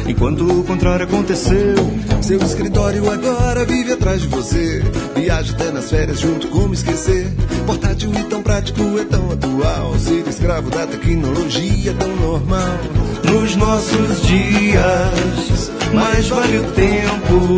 [0.06, 1.74] enquanto o contrário aconteceu.
[2.22, 4.84] Seu escritório agora vive atrás de você.
[5.16, 7.26] Viaja até nas férias junto como esquecer.
[7.66, 9.98] Portátil e tão prático é tão atual.
[9.98, 12.78] Ser escravo da tecnologia é tão normal.
[13.24, 17.55] Nos nossos dias, mais vale o tempo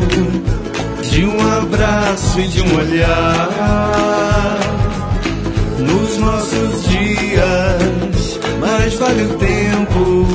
[1.02, 3.48] de um abraço e de um olhar.
[5.78, 10.26] Nos nossos dias, mais vale o tempo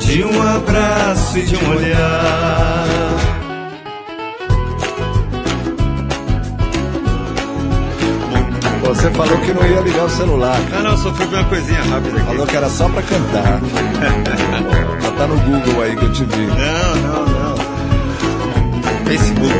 [0.00, 3.00] de um abraço e de um olhar.
[8.90, 10.58] Você falou que não ia ligar o celular.
[10.72, 12.26] Não, não, só fui ver uma coisinha rápida aqui.
[12.26, 13.60] Falou que era só pra cantar.
[15.00, 16.46] Já tá no Google aí que eu te vi.
[16.46, 17.49] Não, não, não.
[19.10, 19.54] Facebook.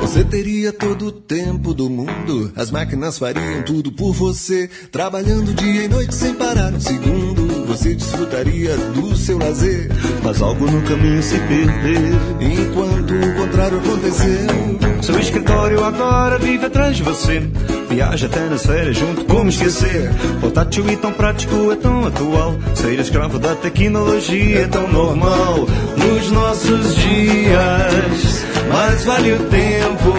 [0.00, 5.84] Você teria todo o tempo do mundo, as máquinas fariam tudo por você, trabalhando dia
[5.84, 7.66] e noite sem parar um segundo.
[7.66, 9.90] Você desfrutaria do seu lazer,
[10.22, 15.02] mas algo no caminho se perdeu, enquanto o contrário aconteceu.
[15.02, 17.42] Seu escritório agora vive atrás de você.
[17.92, 20.10] Viaja até nas férias junto, como esquecer?
[20.40, 22.56] Portátil e tão prático, é tão atual.
[22.74, 25.68] Ser escravo da tecnologia é tão normal.
[25.98, 30.14] Nos nossos dias, mais vale o tempo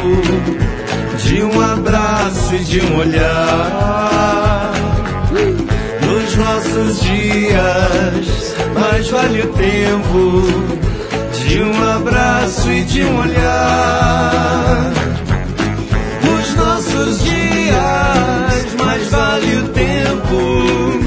[1.17, 4.71] de um abraço e de um olhar.
[6.05, 10.43] Nos nossos dias, mais vale o tempo
[11.47, 14.91] de um abraço e de um olhar.
[16.23, 20.99] Nos nossos dias, mais vale o tempo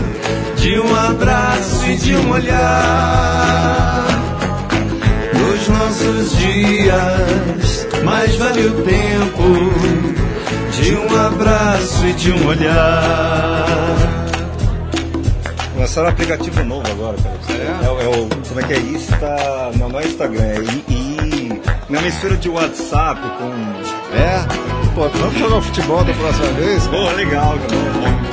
[0.57, 4.05] de um abraço e de um olhar.
[5.35, 9.47] Nos nossos dias, mais vale o tempo
[10.73, 13.67] de um abraço e de um olhar.
[15.79, 17.37] Lançaram um aplicativo novo agora, cara.
[17.85, 18.29] É, o- é o.
[18.49, 18.79] Como é que é?
[18.79, 19.71] Insta.
[19.79, 20.85] Não, não é Instagram, é I.
[20.89, 24.17] I uma mistura de WhatsApp com.
[24.17, 24.76] É?
[24.97, 26.87] Pô, vamos jogar um futebol da próxima vez?
[26.87, 27.69] Boa, legal, cara.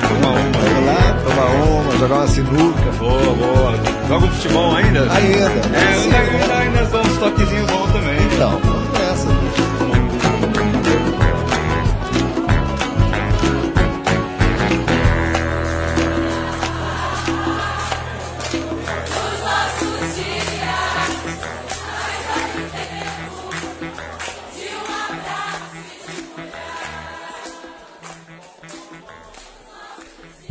[0.07, 0.59] Toma uma.
[0.63, 2.91] Vamos lá, tomar uma, jogar uma sinuca.
[2.97, 3.73] Boa, boa.
[4.07, 5.01] Joga um futebol ainda?
[5.11, 5.51] Ainda.
[5.75, 8.17] É, Sim, ainda, ainda, ainda dá uns toquezinhos bons também.
[8.33, 9.02] Então, nessa.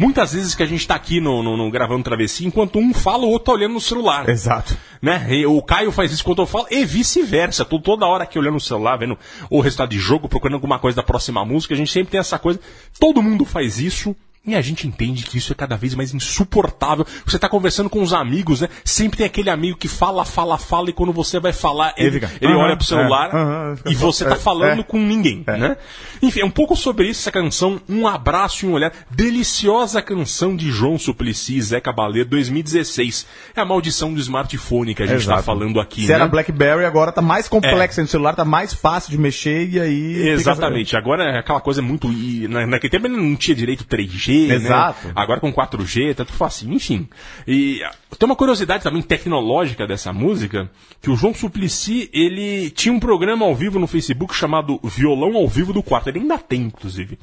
[0.03, 3.25] Muitas vezes que a gente tá aqui no, no- no gravando travessia, enquanto um fala,
[3.25, 4.29] o outro tá olhando no celular.
[4.29, 4.77] Exato.
[5.01, 5.27] Né?
[5.31, 7.65] E o Caio faz isso quando eu falo, e vice-versa.
[7.65, 9.17] Tô toda hora aqui olhando no celular, vendo
[9.49, 11.75] o resultado de jogo, procurando alguma coisa da próxima música.
[11.75, 12.59] A gente sempre tem essa coisa.
[12.99, 14.15] Todo mundo faz isso.
[14.45, 17.07] E a gente entende que isso é cada vez mais insuportável.
[17.25, 18.69] Você tá conversando com os amigos, né?
[18.85, 22.21] Sempre tem aquele amigo que fala, fala, fala, e quando você vai falar, ele, Ele
[22.27, 24.83] fica, ele "Aham, olha pro celular é, aham", fica e você tá é, falando é.
[24.83, 25.77] com ninguém, né?
[26.21, 28.93] Enfim, é um pouco sobre isso essa canção, Um Abraço e um Olhar.
[29.11, 33.27] Deliciosa canção de João Suplicy e Zé Cabaleiro, 2016.
[33.55, 35.43] É a maldição do smartphone que a gente tá Exato.
[35.45, 36.15] falando aqui, Se né?
[36.15, 40.15] era BlackBerry, agora tá mais complexo no celular, tá mais fácil de mexer e aí.
[40.15, 40.97] fica- Exatamente.
[40.97, 42.09] Agora é aquela coisa muito.
[42.49, 45.09] na- naquele tempo ele não tinha direito 3G, Exato.
[45.09, 45.13] né?
[45.17, 46.75] Agora com 4G, tá tudo facinho.
[46.75, 47.09] Enfim.
[47.47, 47.81] E
[48.19, 50.71] tem uma curiosidade também tecnológica dessa música,
[51.01, 55.49] que o João Suplicy, ele tinha um programa ao vivo no Facebook chamado Violão ao
[55.49, 56.09] Vivo do Quarto.
[56.09, 57.19] Ele ainda tem, inclusive.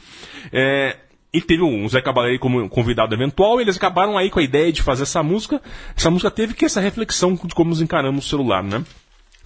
[0.52, 0.98] É,
[1.32, 4.72] e teve um Zé Cabaleiro como convidado eventual, e eles acabaram aí com a ideia
[4.72, 5.62] de fazer essa música.
[5.96, 8.84] Essa música teve que essa reflexão de como nos encaramos o celular, né?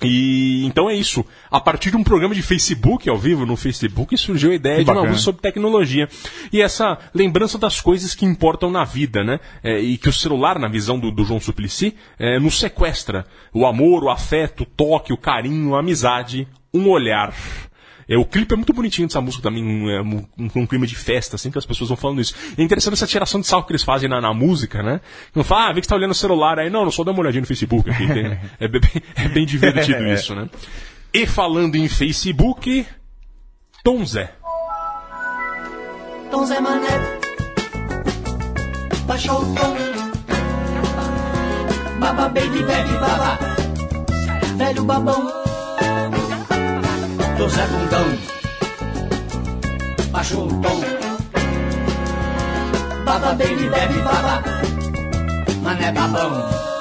[0.08, 1.26] E então é isso.
[1.52, 4.84] A partir de um programa de Facebook ao vivo no Facebook surgiu a ideia Que
[4.84, 5.12] de uma bacana.
[5.12, 6.08] música sobre tecnologia
[6.52, 9.40] e essa lembrança das coisas que importam na vida, né?
[9.64, 13.26] É, e que o celular, na visão do, do João Suplicy, é, nos sequestra.
[13.54, 17.34] O amor, o afeto, o toque, o carinho, a amizade, um olhar.
[18.08, 20.96] É, o clipe é muito bonitinho dessa música também, é, um, um- um clima de
[20.96, 22.34] festa, assim, que as pessoas vão falando isso.
[22.58, 25.00] É interessante essa tiração de sarro que eles fazem na, na música, né?
[25.36, 26.70] Não fala, ah, vê que você tá olhando o celular aí.
[26.70, 28.08] Não, não, só dá uma olhadinha no Facebook aqui.
[28.08, 28.82] tem- é, bem,
[29.16, 30.14] é bem divertido É.
[30.14, 30.50] isso, né?
[31.14, 32.86] E falando em Facebook,
[33.84, 34.34] Tom Zé.
[36.32, 36.88] Tom Zé Mané
[39.06, 39.76] Baixou o tom
[42.00, 43.38] Baba baby bebe baba
[44.58, 45.43] Velho babão
[47.44, 48.06] Tom Zé Bundão.
[50.12, 50.80] Baixou o tom.
[53.04, 54.42] Baba baby bebe baba.
[55.62, 56.73] Mané babão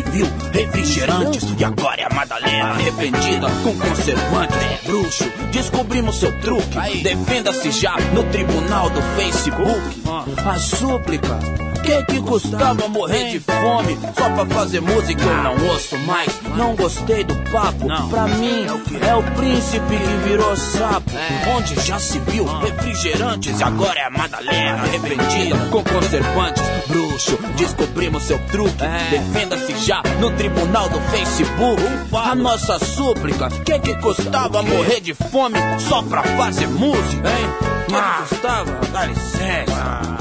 [0.00, 4.54] Viu refrigerantes e agora é a Madalena arrependida com conservante.
[4.86, 7.02] Bruxo, descobrimos seu truque.
[7.02, 10.02] Defenda-se já no tribunal do Facebook.
[10.46, 11.38] A súplica.
[11.82, 15.20] Que que custava morrer de fome só pra fazer música?
[15.20, 17.88] Eu não ouço mais, não gostei do papo.
[18.08, 18.64] Pra mim,
[19.00, 21.10] é o príncipe que virou sapo.
[21.56, 26.62] Onde já se viu refrigerantes e agora é a Madalena arrependida com conservantes.
[26.86, 28.84] Bruxo, descobrimos seu truque.
[29.10, 31.82] Defenda-se já no tribunal do Facebook.
[32.12, 37.46] A nossa súplica, que que custava morrer de fome só pra fazer música, hein?
[37.88, 38.80] Que que custava?
[38.92, 40.11] Dá licença.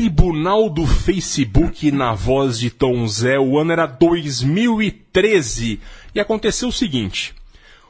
[0.00, 3.38] Tribunal do Facebook na voz de Tom Zé.
[3.38, 5.80] O ano era 2013.
[6.14, 7.34] E aconteceu o seguinte.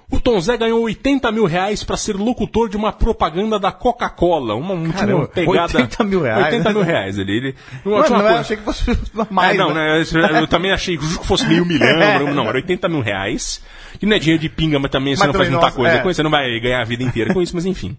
[0.09, 4.54] O Tom Zé ganhou 80 mil reais para ser locutor de uma propaganda da Coca-Cola.
[4.54, 5.78] Uma, um- tinha Caramba, uma pegada.
[5.78, 7.36] 80 mil reais, 80 mil reais ali.
[7.38, 7.54] Ele,
[7.84, 8.84] Mano, tinha uma não coisa- achei que fosse
[9.28, 9.54] mais.
[9.57, 9.98] é, não, né?
[10.12, 10.30] né?
[10.32, 12.20] Eu, eu também achei que fosse meio milhão, É.
[12.20, 13.61] não, não, era 80 mil reais.
[13.98, 15.76] Que não é dinheiro de pinga, mas também você Mas não faz também, muita nossa,
[15.76, 15.98] coisa é.
[16.02, 17.96] com isso, você não vai ganhar a vida inteira com isso, mas enfim.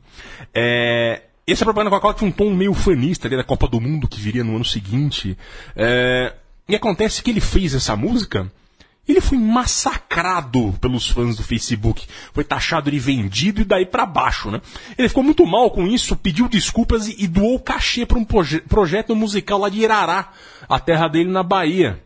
[0.53, 1.23] É,
[1.53, 4.43] essa propaganda Coca-Cola tinha um tom meio fanista ali da Copa do Mundo que viria
[4.43, 5.37] no ano seguinte.
[5.75, 6.33] É,
[6.67, 8.51] e acontece que ele fez essa música.
[9.07, 12.05] Ele foi massacrado pelos fãs do Facebook.
[12.33, 14.59] Foi taxado de vendido e daí pra baixo, né?
[14.97, 18.59] Ele ficou muito mal com isso, pediu desculpas e, e doou cachê para um proje-
[18.59, 20.33] projeto musical lá de Irará,
[20.67, 22.03] a terra dele na Bahia.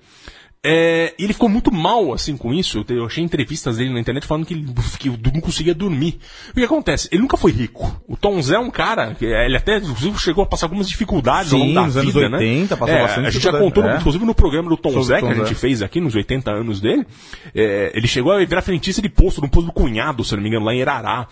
[0.63, 2.85] É, ele ficou muito mal assim com isso.
[2.87, 4.67] Eu achei entrevistas dele na internet falando que ele,
[4.99, 6.19] que não conseguia dormir.
[6.51, 7.09] O que acontece?
[7.11, 7.99] Ele nunca foi rico.
[8.07, 11.51] O Tom Zé é um cara que ele até inclusive, chegou a passar algumas dificuldades
[11.51, 12.39] ao Sim, longo da nos anos vida, 80
[12.75, 12.79] né?
[12.79, 13.97] passou É, bastante a gente já contou, é.
[13.97, 15.55] inclusive no programa do Tom Sobre Zé o que Tom a gente Zé.
[15.55, 17.07] fez aqui nos 80 anos dele.
[17.55, 20.49] é, ele chegou a virar frentista de posto, no posto do cunhado, se não me
[20.49, 21.27] engano, lá em Irará.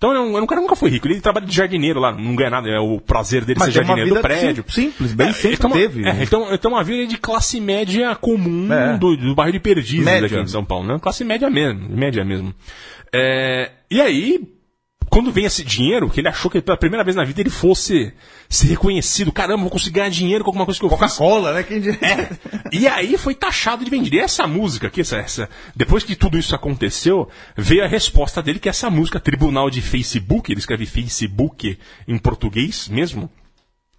[0.00, 1.06] Então, é um, é um cara nunca foi rico.
[1.06, 2.70] Ele trabalha de jardineiro lá, não ganha nada.
[2.70, 4.64] É o prazer dele Mas ser jardineiro do prédio.
[4.66, 6.08] sim- simples, bem sempre então, teve.
[6.08, 8.96] É, então, então uma vida de classe média comum É.
[8.96, 10.24] do, do bairro de Perdizes Média.
[10.26, 10.98] aqui em São Paulo, né?
[11.02, 12.54] Classe média mesmo, média mesmo.
[13.12, 14.40] É, e aí,
[15.10, 18.14] quando vem esse dinheiro, que ele achou que pela primeira vez na vida ele fosse
[18.48, 20.88] ser reconhecido, caramba, vou conseguir ganhar dinheiro com alguma coisa que eu.
[20.88, 21.64] Coca-Cola, né?
[21.64, 21.98] Quem diria?
[22.70, 24.14] E aí foi taxado de vendido.
[24.14, 28.60] E essa música aqui, essa, essa, depois que tudo isso aconteceu, veio a resposta dele
[28.60, 33.28] que essa música, Tribunal de Facebook, ele escreve Facebook em português mesmo.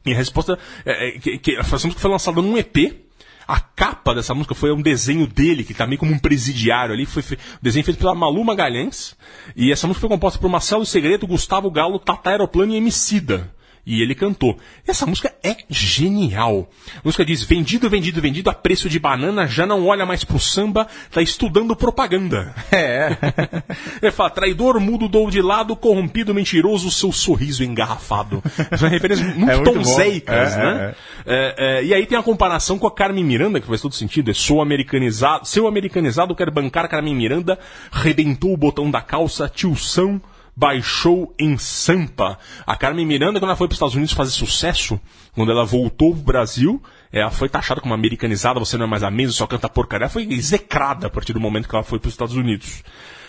[0.06, 3.11] E a resposta é, é, que, que essa música foi lançada num EP.
[3.48, 7.06] A capa dessa música foi um desenho dele, que tá meio como um presidiário ali.
[7.06, 7.36] Foi fe...
[7.36, 9.16] o desenho feito pela Malu Magalhães.
[9.56, 13.52] E essa música foi composta por Marcelo Segredo, Gustavo Galo, Tata Aeroplano e Emicida.
[13.86, 14.58] E ele cantou.
[14.88, 16.70] Essa música é genial.
[16.98, 20.40] A música diz: vendido, vendido, vendido a preço de banana, já não olha mais pro
[20.40, 22.54] samba, tá estudando propaganda.
[22.72, 23.18] É.
[24.02, 28.42] Ele fala: traidor, mudo, dou de lado, corrompido, mentiroso, seu sorriso engarrafado.
[28.78, 29.74] São referências muito, É muito
[30.32, 30.96] É, né?
[31.26, 34.32] É, é, e aí tem a comparação com a Carmen Miranda, que faz todo sentido.
[34.32, 37.60] É sou americanizado, seu americanizado quer bancar Carmen Miranda,
[37.92, 40.22] rebentou o botão da calça, tio São
[40.56, 42.38] baixou em Sampa.
[42.66, 45.00] A Carmen Miranda, quando ela foi para os Estados Unidos fazer sucesso,
[45.34, 46.82] quando ela voltou pro Brasil,
[47.12, 50.06] ela foi taxada como americanizada, você não é mais a mesma, só canta porcaria.
[50.06, 52.84] Ela foi execrada a partir do momento que ela foi para os Estados Unidos.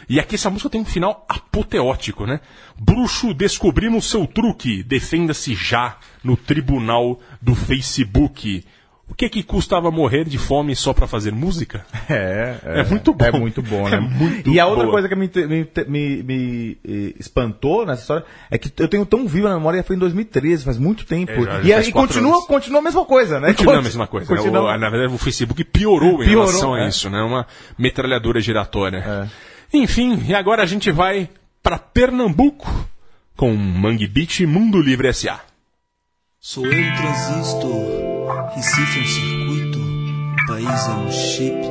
[0.08, 2.40] E aqui essa música tem um final apoteótico, né?
[2.78, 4.82] Bruxo, descobrimos seu truque.
[4.82, 8.64] Defenda-se já no tribunal do Facebook.
[9.12, 11.84] O que que custava morrer de fome só pra fazer música?
[12.08, 13.24] É, É muito bom.
[13.26, 13.98] É muito bom, né?
[13.98, 14.92] É muito e a outra boa.
[14.94, 19.28] coisa que me, me, me- me, eh, espantou nessa história é que eu tenho tão
[19.28, 21.30] viva na memória, foi em 2013, faz muito tempo.
[21.30, 22.46] É, já- já e aí continua, anos.
[22.46, 23.48] continua a mesma coisa, né?
[23.48, 24.30] Continua a mesma coisa.
[24.30, 24.36] né?
[24.38, 26.88] Continua- O- na verdade, o Facebook piorou em Piorou, relação a é.
[26.88, 27.20] isso, né?
[27.20, 27.46] Uma
[27.78, 29.30] metralhadora giratória.
[29.74, 31.28] Enfim, e agora a gente vai
[31.62, 32.88] pra Pernambuco
[33.36, 35.38] com Mangue Beach Mundo Livre S.A.
[36.40, 38.11] Sou eu transistor,
[38.50, 39.78] Recife é um circuito,
[40.46, 41.62] país é um chip.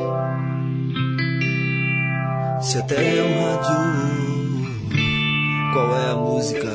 [2.62, 3.78] Se a terra é um rádio,
[5.74, 6.70] qual é a música?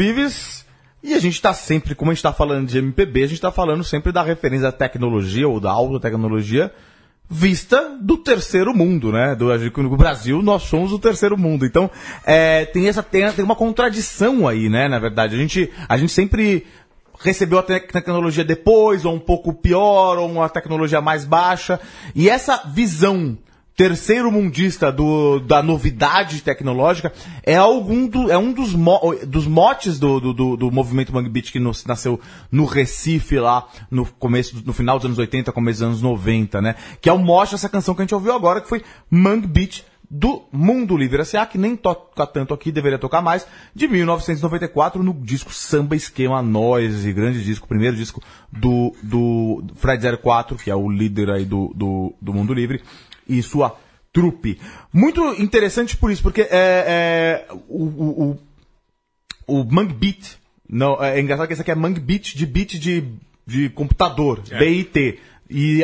[0.00, 0.64] Vives.
[1.02, 3.52] E a gente tá sempre, como a gente tá falando de MPB, a gente tá
[3.52, 6.72] falando sempre da referência da tecnologia ou da alta tecnologia
[7.28, 9.34] vista do terceiro mundo, né?
[9.34, 9.46] Do,
[9.82, 11.66] no Brasil, nós somos o terceiro mundo.
[11.66, 11.90] Então,
[12.24, 14.88] é, tem essa tem, tem uma contradição aí, né?
[14.88, 16.66] Na verdade, a gente, a gente sempre
[17.20, 21.78] recebeu a te- tecnologia depois, ou um pouco pior, ou uma tecnologia mais baixa.
[22.14, 23.36] E essa visão
[23.76, 27.12] terceiro mundista do, da novidade tecnológica
[27.42, 31.50] é algum do, é um dos, mo, dos motes do, do, do, movimento Mangue Beat
[31.50, 36.02] que nasceu no Recife lá no começo no final dos anos 80, começo dos anos
[36.02, 36.74] 90, né?
[37.00, 39.84] Que é o mote dessa canção que a gente ouviu agora que foi Mangue Beat
[40.10, 45.14] do Mundo Livre S.A., que nem toca tanto aqui, deveria tocar mais, de 1994, no
[45.14, 50.90] disco Samba Esquema Noise, grande disco, primeiro disco do, do Fred 04, que é o
[50.90, 52.82] líder aí do, do, do Mundo Livre,
[53.38, 53.78] e sua
[54.12, 54.58] trupe.
[54.92, 58.38] Muito interessante por isso, porque é, é, o, o,
[59.46, 60.36] o, o Mangue Beat,
[60.68, 63.04] não, é engraçado que esse aqui é Mangue Beat de beat de,
[63.46, 64.58] de computador, É.
[64.58, 65.18] BIT.
[65.52, 65.82] E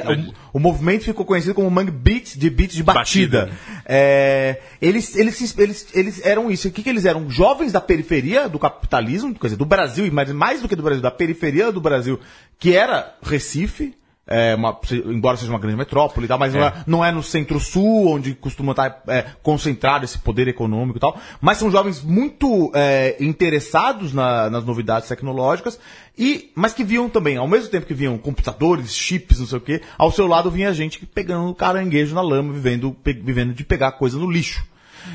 [0.52, 3.46] o, o movimento ficou conhecido como Mangue Beat de beat de batida.
[3.46, 3.58] Batida.
[3.84, 6.68] É, eles, eles, eles, eles eram isso.
[6.68, 7.28] O que, que eles eram?
[7.28, 11.02] Jovens da periferia do capitalismo, quer dizer, do Brasil, mas mais do que do Brasil,
[11.02, 12.20] da periferia do Brasil,
[12.60, 13.92] que era Recife.
[14.28, 16.66] É, uma- embora seja uma grande metrópole e tal, mas não, É.
[16.66, 21.16] é, não é no centro-sul, onde costuma estar é, concentrado esse poder econômico e tal,
[21.40, 25.78] mas são jovens muito é, interessados na- nas novidades tecnológicas,
[26.18, 29.60] e, mas que viam também, ao mesmo tempo que viam computadores, chips, não sei o
[29.60, 33.92] quê, ao seu lado vinha gente pegando caranguejo na lama, vivendo, pe- vivendo de pegar
[33.92, 34.64] coisa no lixo.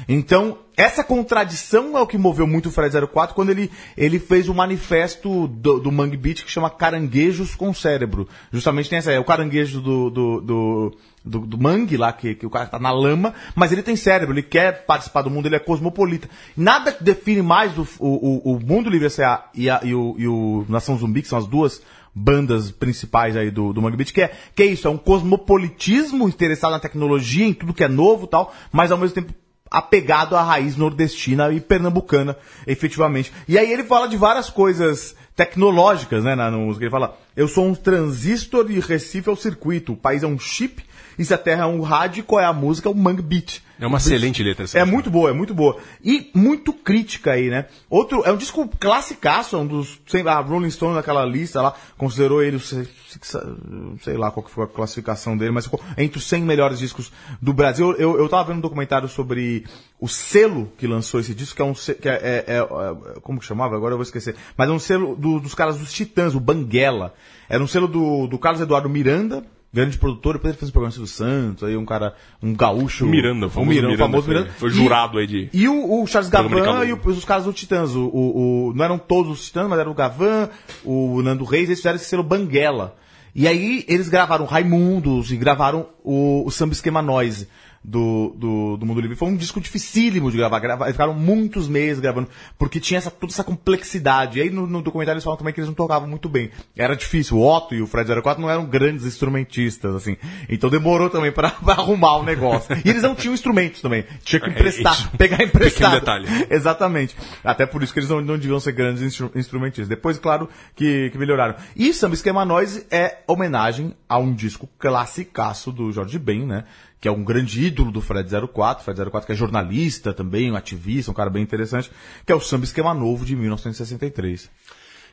[0.08, 4.50] Então, essa contradição é o que moveu muito o Fred 04 quando ele, ele fez
[4.50, 8.28] o manifesto do, do Mangue Beat que chama Caranguejos com Cérebro.
[8.52, 12.46] Justamente tem essa, é o caranguejo do, do, do, do, do mangue lá, que, que
[12.46, 15.56] o cara tá na lama, mas ele tem cérebro, ele quer participar do mundo, ele
[15.56, 16.30] é cosmopolita.
[16.56, 19.50] Nada define mais o, o, o, Mundo Livre S.A.
[19.54, 21.82] e, a, e, o, e o Nação Zumbi, que são as duas
[22.14, 26.28] bandas principais aí do, do Mangue Beat, que é, que é isso, é um cosmopolitismo
[26.28, 29.34] interessado na tecnologia, em tudo que é novo tal, mas ao mesmo tempo
[29.72, 32.36] apegado à raiz nordestina e pernambucana,
[32.68, 33.32] efetivamente.
[33.48, 36.84] E aí ele fala de várias coisas tecnológicas, né, na, música.
[36.84, 40.38] Ele fala, eu sou um transistor e Recife é o circuito, o país é um
[40.38, 40.84] chip,
[41.18, 42.90] e se a terra é um rádio, qual é a música?
[42.90, 43.64] É o Mangue Beat.
[43.82, 44.78] É uma excelente letra essa.
[44.78, 45.78] É muito boa, é muito boa.
[46.04, 47.66] E muito crítica aí, né?
[47.90, 50.00] Outro, é um disco classicaço, é um dos.
[50.06, 54.68] Sei, a Rolling Stone naquela lista lá, considerou ele, sei lá qual que foi a
[54.68, 55.68] classificação dele, mas
[55.98, 57.12] entre os 100 melhores discos
[57.42, 57.94] do Brasil.
[57.94, 59.66] Eu, eu tava vendo um documentário sobre
[60.00, 61.74] o selo que lançou esse disco, que é um.
[61.74, 63.76] Que é, é- é- é- como que chamava?
[63.76, 64.36] Agora eu vou esquecer.
[64.56, 67.14] Mas é um selo do- dos caras dos Titãs, o Banguela.
[67.50, 69.44] Era um selo do, do Carlos Eduardo Miranda.
[69.74, 72.14] Grande produtor, depois ele fez o programa Silvio Santos, aí um cara,
[72.44, 73.06] um gaúcho.
[73.08, 74.54] Miranda, famoso Miranda, famoso foi- Miranda.
[74.58, 77.96] foi jurado aí de- e o, o Charles Gavan e o- os caras do Titãs.
[77.96, 80.50] O, o- não eram todos os Titãs, mas era o Gavan,
[80.84, 82.98] o Nando Reis, eles fizeram esse selo Banguela.
[83.34, 87.48] E aí eles gravaram Raimundos e gravaram o, o Samba Esquema Noise
[87.84, 89.16] do, do, do Mundo Livre.
[89.16, 93.10] Foi um disco dificílimo de gravar, grava- eles ficaram muitos meses gravando, porque tinha essa,
[93.10, 94.38] toda essa complexidade.
[94.40, 96.52] E aí no, no documentário eles falam também que eles não tocavam muito bem.
[96.78, 97.38] Era difícil.
[97.38, 100.16] O Otto e o Fred 04 não eram grandes instrumentistas, assim.
[100.48, 102.76] Então demorou também pra, pra arrumar o negócio.
[102.86, 104.06] E eles não tinham instrumentos também.
[104.24, 105.94] Tinha que É emprestar, pegar emprestado.
[106.00, 106.28] Detalhe.
[106.50, 107.16] Exatamente.
[107.44, 109.88] Até por isso que eles não, não deviam ser grandes instru- instrumentistas.
[109.88, 111.56] Depois, claro, que, que melhoraram.
[111.76, 116.64] E Samba Esquema Noise é homenagem a um disco classicaço do Jorge Ben, né?
[117.02, 118.86] Que é um grande ídolo do Fred 04.
[118.86, 121.92] Fred 04 que é jornalista também, um ativista, um cara bem interessante.
[122.26, 124.50] Que é o Samba Esquema Novo de 1963.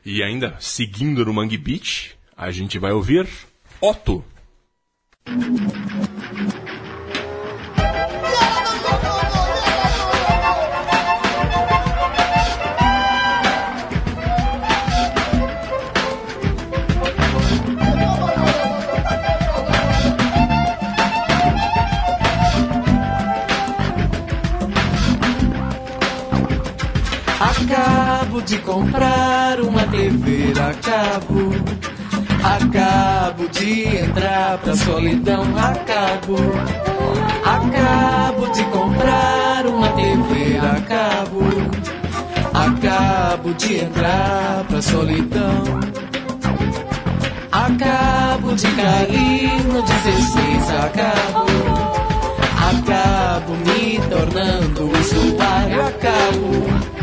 [0.05, 3.27] E ainda, seguindo no Mangue Beach, a gente vai ouvir
[3.81, 4.23] Otto.
[28.79, 31.51] Comprar uma TV a cabo.
[32.45, 35.43] Acabo de entrar pra solidão.
[35.57, 36.37] Acabo.
[37.45, 41.41] Acabo de comprar uma TV a cabo.
[42.55, 45.65] Acabo de entrar pra solidão.
[47.51, 51.47] Acabo de cair no 16, acabo.
[52.71, 56.98] Acabo me tornando usuário, acabo.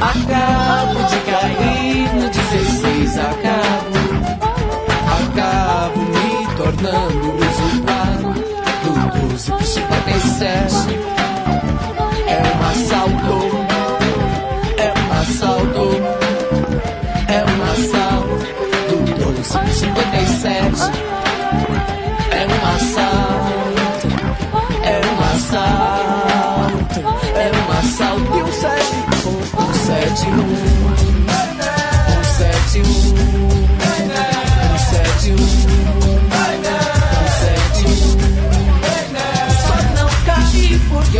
[0.00, 4.00] Acabo de cair no 16, acabo.
[5.20, 8.32] Acabo me tornando usuário
[8.82, 8.92] do
[9.28, 10.74] 12 pro 57.
[12.26, 13.49] É um assalto,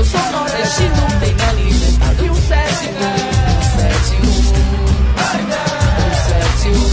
[0.00, 2.24] eu sou nordestino, bem alimentado.
[2.24, 3.18] Um sete, um,
[6.26, 6.88] sete, um.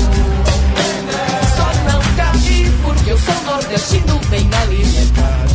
[1.56, 5.47] Só não caí porque eu sou nordestino, bem alimentado.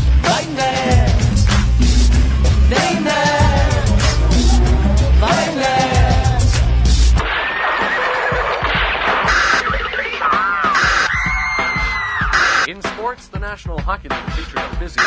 [13.65, 14.99] National Hockey League busy.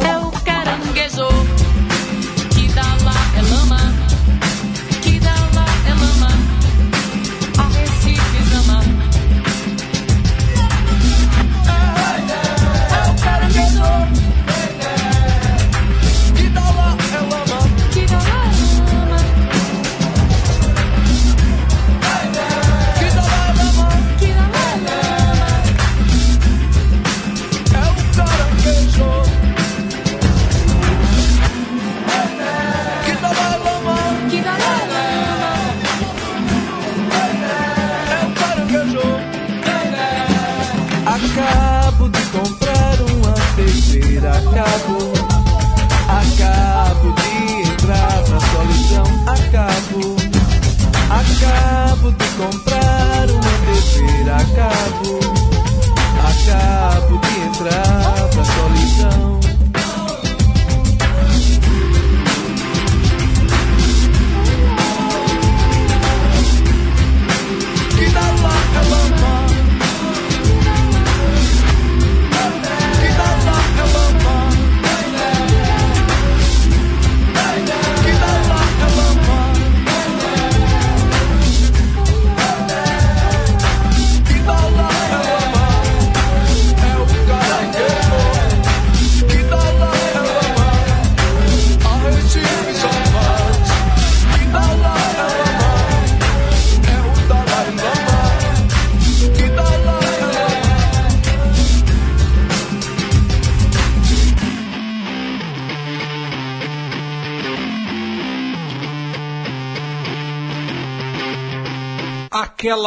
[0.00, 1.28] É o caranguejo
[2.50, 3.76] que dá lá é lama,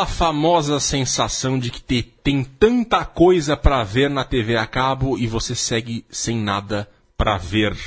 [0.02, 5.16] Aquela famosa sensação de que te- tem tanta coisa pra ver na TV a cabo
[5.16, 7.78] e você segue sem nada pra ver.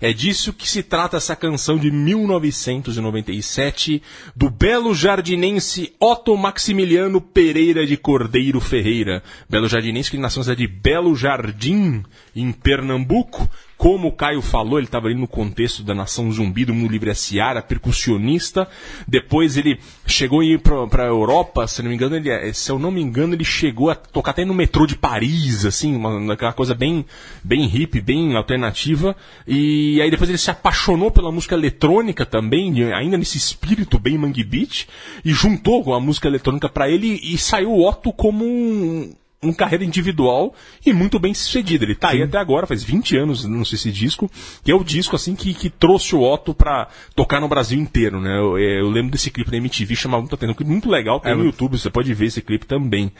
[0.00, 4.02] É disso que se trata essa canção de 1997
[4.34, 9.22] do belo jardinense Otto Maximiliano Pereira de Cordeiro Ferreira.
[9.48, 12.02] Belo jardinense que nasceu na cidade de Belo Jardim,
[12.34, 13.48] em Pernambuco.
[13.82, 17.10] Como o Caio falou, ele estava ali no contexto da Nação Zumbi, do Mundo Livre
[17.10, 18.68] S.A., era percussionista.
[19.08, 19.76] Depois ele
[20.06, 22.92] chegou a ir para a Europa, se não me engano, ele, é- se eu não
[22.92, 26.76] me engano, ele chegou a tocar até no metrô de Paris, assim, uma, aquela coisa
[26.76, 27.04] bem,
[27.42, 29.16] bem hippie, bem alternativa.
[29.48, 34.44] E aí depois ele se apaixonou pela música eletrônica também, ainda nesse espírito bem Mangue
[34.44, 34.86] Beat,
[35.24, 39.12] e juntou com a música eletrônica para ele e saiu o Otto como um,
[39.42, 40.54] um carreira individual
[40.86, 41.84] e muito bem sucedida.
[41.84, 44.30] Ele tá aí até agora, faz 20 anos, não sei esse disco,
[44.62, 48.20] que é o disco assim que, que trouxe o Otto pra tocar no Brasil inteiro,
[48.20, 48.38] né?
[48.38, 51.44] Eu, eu lembro desse clipe da MTV, chamado muito atenção, clipe muito legal, tem no
[51.44, 53.10] YouTube, você pode ver esse clipe também.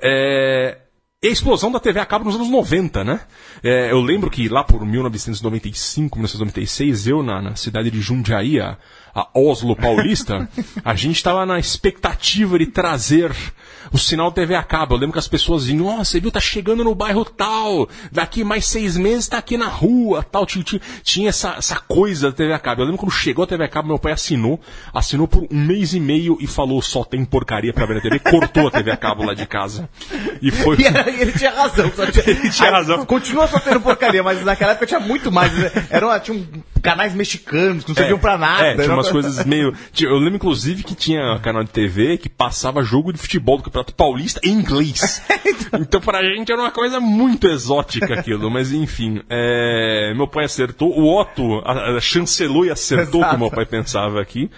[0.00, 0.78] É...
[1.22, 3.20] E a explosão da TV a cabo nos anos 90, né?
[3.62, 8.78] É, eu lembro que lá por 1995, 1996, eu na, na cidade de Jundiaí, a,
[9.14, 10.48] a Oslo Paulista,
[10.84, 13.34] a gente estava na expectativa de trazer
[13.92, 14.94] o sinal TV a cabo.
[14.94, 18.44] Eu lembro que as pessoas diziam, ó, você viu, tá chegando no bairro tal, daqui
[18.44, 20.46] mais seis meses tá aqui na rua, tal.
[20.46, 22.82] Tinha, tinha, tinha essa, essa coisa da TV a cabo.
[22.82, 24.60] Eu lembro quando chegou a TV a cabo, meu pai assinou,
[24.92, 28.18] assinou por um mês e meio e falou, só tem porcaria pra ver na TV,
[28.18, 29.88] cortou a TV a cabo lá de casa.
[30.40, 30.76] E foi...
[30.80, 31.90] E ele tinha razão.
[31.90, 33.04] Tinha, Ele tinha razão.
[33.04, 35.52] Continua só tendo porcaria, mas naquela época tinha muito mais.
[35.52, 35.70] né?
[35.90, 36.46] Era tinha um,
[36.80, 38.66] canais mexicanos que não serviam pra nada.
[38.66, 39.74] É, umas uma- coisas meio.
[40.00, 43.94] Eu lembro, inclusive, que tinha canal de TV que passava jogo de futebol do Campeonato
[43.94, 45.22] Paulista em inglês.
[45.80, 48.50] então, pra gente era uma coisa muito exótica aquilo.
[48.50, 50.90] Mas, enfim, é, meu pai acertou.
[50.90, 51.62] O Otto
[52.00, 54.50] chancelou e acertou o que meu pai pensava aqui.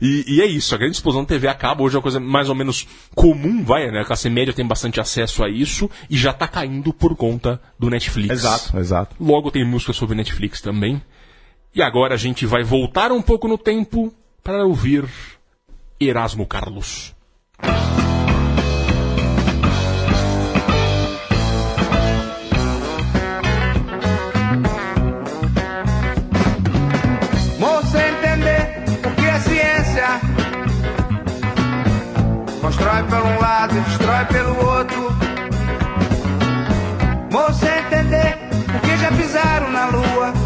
[0.00, 2.20] E, e é isso, a grande explosão da TV a cabo hoje é uma coisa
[2.20, 4.00] mais ou menos comum, vai, né?
[4.00, 7.90] A classe média tem bastante acesso a isso e já tá caindo por conta do
[7.90, 8.30] Netflix.
[8.30, 9.16] Exato, exato.
[9.20, 11.02] Logo tem música sobre Netflix também.
[11.72, 14.12] E agora a gente vai voltar um pouco no tempo
[14.42, 15.08] para ouvir
[16.00, 17.14] Erasmo Carlos.
[27.58, 30.20] Moça entender o que é ciência?
[32.60, 35.10] Constrói pelo um lado e destrói pelo outro.
[37.30, 38.38] Moça entender
[38.76, 40.39] o que já fizeram na lua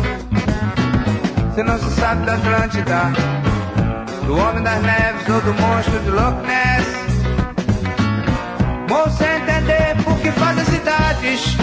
[1.55, 3.13] Se não se sabe da Atlântida
[4.27, 7.05] Do Homem das Neves ou do monstro de Loch Ness
[8.89, 11.57] Moça entender por que fazem cidades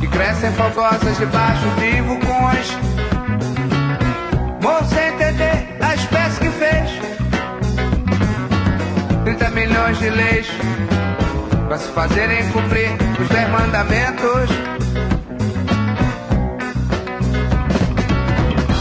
[0.00, 2.78] que crescem fogosas debaixo de vulcões.
[4.62, 7.00] Moça entender a espécie que fez
[9.24, 10.46] 30 milhões de leis
[11.68, 12.90] para se fazerem cumprir
[13.20, 14.77] os 10 mandamentos.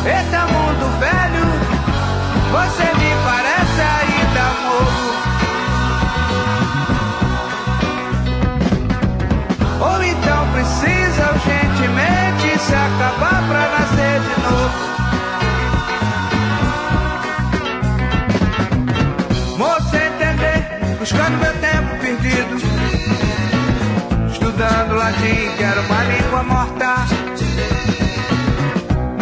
[0.07, 1.45] Eita mundo velho,
[2.49, 5.07] você me parece ainda novo.
[9.81, 14.79] Ou então precisa urgentemente se acabar pra nascer de novo.
[19.57, 20.59] Moça entender,
[20.99, 22.55] buscando meu tempo perdido.
[24.31, 27.26] Estudando latim, que era uma língua morta.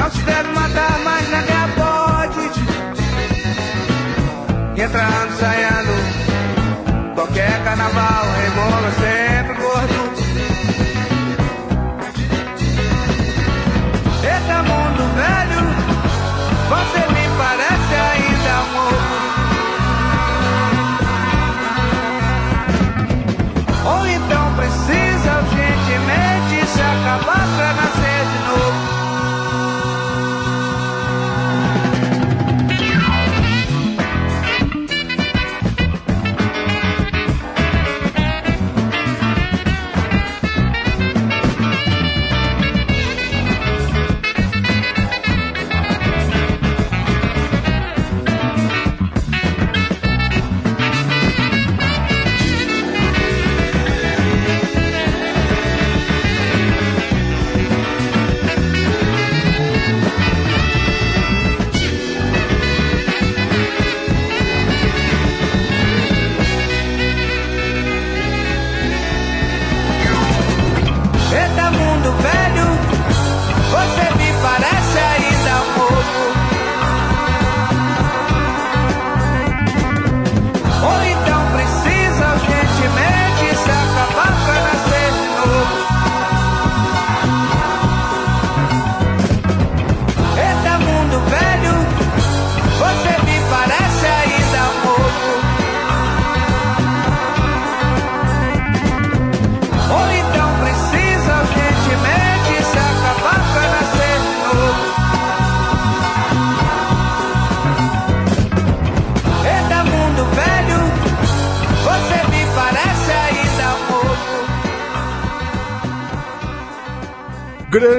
[0.06, 1.42] Não se deve matar, mas na
[1.76, 2.46] pode.
[4.80, 10.05] Entrando, saindo, qualquer carnaval, rebola sempre gordo.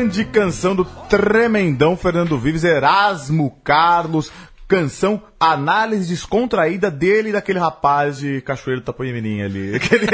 [0.07, 4.31] Grande canção do tremendão Fernando Vives, Erasmo Carlos.
[4.69, 9.75] Canção, análise descontraída dele e daquele rapaz de Cachoeiro do Tapoimirim ali.
[9.77, 10.07] Aquele-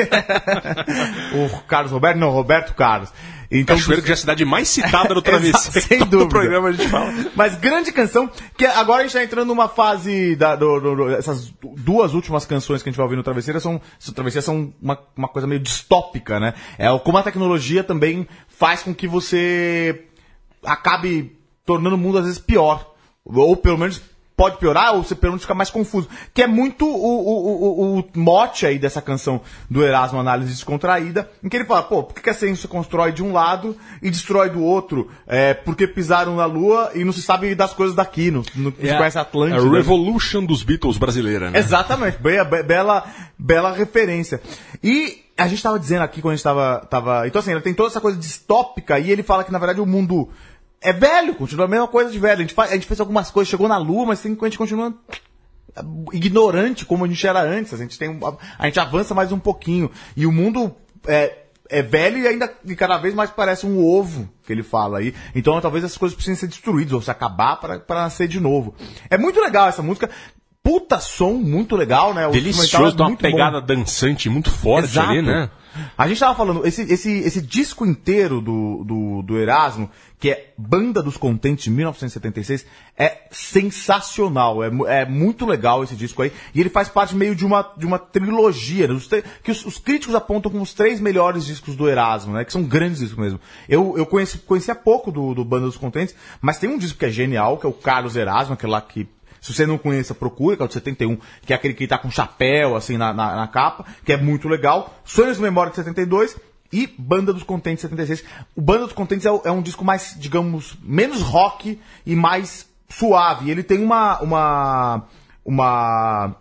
[1.35, 3.11] o Carlos Roberto, não, Roberto Carlos.
[3.51, 5.87] Então, Cachoeiro, que já é a cidade mais citada do travesseiro.
[5.87, 6.29] Sem dúvida.
[6.29, 7.13] programa a gente fala.
[7.37, 11.53] Mas grande canção, que agora a gente tá entrando numa fase da, do- do- essas
[11.77, 13.79] duas últimas canções que a gente vai ouvir no Travesseira são,
[14.15, 16.55] Travesseira são uma, uma coisa meio distópica, né?
[16.79, 18.27] É como a tecnologia também
[18.63, 20.05] faz com que você
[20.65, 21.37] acabe
[21.67, 22.93] tornando o mundo às vezes pior.
[23.25, 24.01] Ou pelo menos
[24.37, 26.09] pode piorar, ou você pelo menos fica mais confuso.
[26.33, 31.29] Que é muito o, o, o, o mote aí dessa canção do Erasmo Análise Descontraída,
[31.43, 34.49] em que ele fala, pô, por que a ciência constrói de um lado e destrói
[34.49, 35.11] do outro?
[35.27, 38.89] É, porque pisaram na Lua e não se sabe das coisas daqui, não, não É
[38.93, 39.61] se conhece a, Atlântida.
[39.61, 41.59] a Revolution dos Beatles brasileira, né?
[41.59, 43.05] Exatamente, be- be- bela,
[43.37, 44.41] bela referência.
[44.83, 47.27] E a gente tava dizendo aqui quando a gente tava, tava.
[47.27, 49.87] Então, assim, ele tem toda essa coisa distópica e ele fala que, na verdade, o
[49.87, 50.29] mundo
[50.81, 52.39] é velho, continua a mesma coisa de velho.
[52.39, 54.59] A gente, faz, a gente fez algumas coisas, chegou na Lua, mas tem, a gente
[54.59, 54.95] continua
[56.13, 57.73] ignorante como a gente era antes.
[57.73, 58.19] A gente, tem,
[58.59, 59.91] a gente avança mais um pouquinho.
[60.17, 60.75] E o mundo
[61.07, 64.99] é, é velho e ainda e cada vez mais parece um ovo, que ele fala
[64.99, 65.15] aí.
[65.35, 68.75] Então talvez essas coisas precisem ser destruídas ou se acabar para nascer de novo.
[69.09, 70.11] É muito legal essa música.
[70.63, 72.27] Puta som, muito legal, né?
[72.27, 73.31] O Delicioso, é dá uma muito bom.
[73.31, 75.11] pegada dançante muito forte Exato.
[75.11, 75.51] ali, né?
[75.97, 80.53] A gente tava falando, esse, esse, esse disco inteiro do, do, do Erasmo, que é
[80.57, 84.63] Banda dos Contentes de 1976, é sensacional.
[84.63, 86.31] É, é muito legal esse disco aí.
[86.55, 88.95] E ele faz parte meio de uma, de uma trilogia, né?
[88.95, 89.09] Os
[89.43, 92.45] que os, os críticos apontam como os três melhores discos do Erasmo, né?
[92.45, 93.41] Que são grandes discos mesmo.
[93.69, 97.07] Eu, eu conheci, conhecia pouco do, do Banda dos Contentes, mas tem um disco que
[97.07, 99.09] é genial, que é o Carlos Erasmo, aquele lá que
[99.43, 101.99] se você não conhece, procura, que é o de 71, que é aquele que tá
[101.99, 104.95] com chapéu, assim, na, na, na capa, que é muito legal.
[105.05, 106.37] Sonhos de Memória de 72
[106.73, 108.25] e Banda dos Contentes 76.
[108.55, 113.51] O Banda dos Contentes é, é um disco mais, digamos, menos rock e mais suave.
[113.51, 115.07] Ele tem uma, uma,
[115.45, 116.37] uma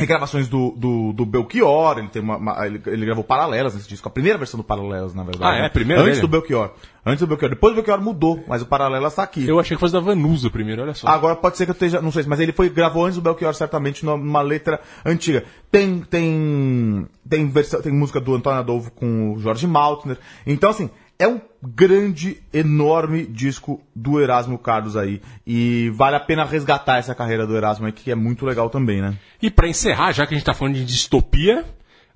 [0.00, 4.08] regravações do, do, do Belchior, ele tem uma, uma- ele, ele gravou Paralelas nesse disco,
[4.08, 5.52] a primeira versão do Paralelas, na verdade.
[5.54, 5.62] Ah, é?
[5.62, 5.68] né?
[5.68, 6.26] Primeira Antes dele?
[6.26, 6.70] do Belchior.
[7.06, 7.50] Antes do Belchior.
[7.50, 9.46] Depois do Belchior mudou, mas o Paralelas tá aqui.
[9.46, 11.08] Eu achei que fosse da Vanusa primeiro, olha só.
[11.08, 13.54] Agora pode ser que eu esteja, não sei, mas ele foi gravou antes do Belchior
[13.54, 15.44] certamente numa letra antiga.
[15.70, 20.18] Tem tem tem versão, tem música do Antônio Adolfo com o Jorge Maltner.
[20.46, 20.90] Então assim,
[21.20, 27.14] é um grande, enorme disco do Erasmo Carlos aí e vale a pena resgatar essa
[27.14, 29.14] carreira do Erasmo aí que é muito legal também, né?
[29.40, 31.66] E pra encerrar, já que a gente tá falando de distopia,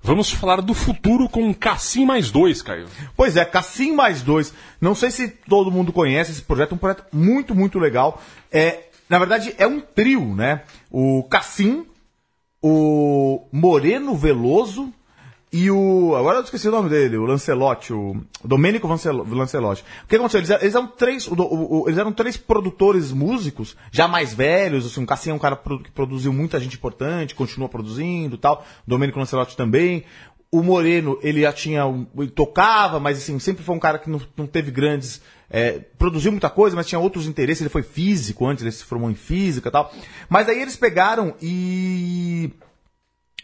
[0.01, 2.87] vamos falar do futuro com Cassim mais dois, Caio.
[3.15, 4.51] Pois é, Cassim mais dois.
[4.81, 8.19] Não sei se todo mundo conhece esse projeto, é um projeto muito, muito legal.
[8.51, 10.63] É, na verdade, é um trio, né?
[10.89, 11.85] O Cassim,
[12.59, 14.91] o Moreno Veloso
[15.57, 16.15] e o.
[16.15, 19.83] Agora eu esqueci o nome dele, o Lancelotti, o Domênico Lancelotti.
[20.03, 20.39] O que aconteceu?
[20.39, 21.27] Eles, eram- eles eram três.
[21.27, 25.33] o o- o- eles eram três produtores músicos, já mais velhos, assim, o Cassim é
[25.33, 28.65] um cara que produziu muita gente importante, continua produzindo tal.
[28.85, 30.03] Domênico Lancelotti também.
[30.51, 31.83] O Moreno, ele já tinha.
[32.17, 35.21] Ele tocava, mas assim, sempre foi um cara que não, não teve grandes.
[35.47, 37.61] é, produziu muita coisa, mas tinha outros interesses.
[37.61, 39.93] Ele foi físico antes, ele se formou em física e tal.
[40.27, 42.51] Mas aí eles pegaram e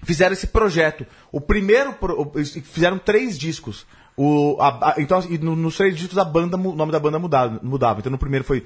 [0.03, 1.05] fizeram esse projeto.
[1.31, 1.95] O primeiro,
[2.63, 3.85] fizeram três discos.
[4.17, 7.59] O, a- a- então, no- nos três discos a banda, o nome da banda mudava,
[7.63, 7.99] mudava.
[7.99, 8.65] Então no primeiro foi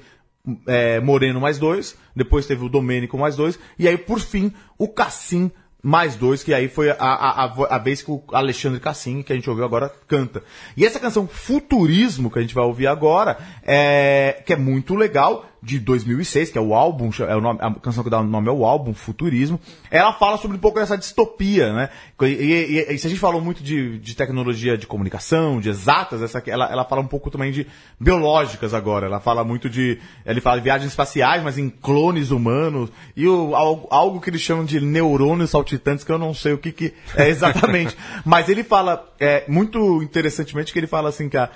[0.66, 4.86] é, Moreno mais dois, depois teve o Domênico mais dois, e aí por fim o
[4.88, 5.50] Cassim
[5.82, 7.44] mais dois, que aí foi a, a,
[7.76, 10.42] a vez que o Alexandre Cassim, que a gente ouviu agora, canta.
[10.76, 15.46] E essa canção Futurismo, que a gente vai ouvir agora, é, que é muito legal,
[15.66, 18.46] de 2006, que é o álbum, é o nome, a canção que dá o nome
[18.48, 19.58] é o álbum, Futurismo,
[19.90, 21.88] ela fala sobre um pouco dessa distopia, né?
[22.22, 26.22] E, e- e se a gente falou muito de, de tecnologia de comunicação, de exatas,
[26.22, 27.66] essa, ela, ela fala um pouco também de
[27.98, 32.88] biológicas agora, ela fala muito de, ele fala de viagens espaciais, mas em clones humanos,
[33.16, 36.58] e o, algo, algo que eles chamam de neurônios saltitantes, que eu não sei o
[36.58, 37.96] que, que é exatamente.
[38.24, 41.50] mas ele fala, é, muito interessantemente, que ele fala assim, que a,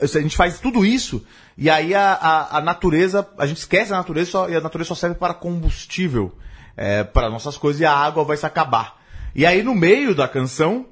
[0.00, 1.24] a gente faz tudo isso,
[1.56, 4.88] e aí a, a, a natureza, a gente esquece a natureza só, e a natureza
[4.88, 6.36] só serve para combustível,
[6.76, 9.00] é, para nossas coisas, e a água vai se acabar.
[9.34, 10.86] E aí no meio da canção,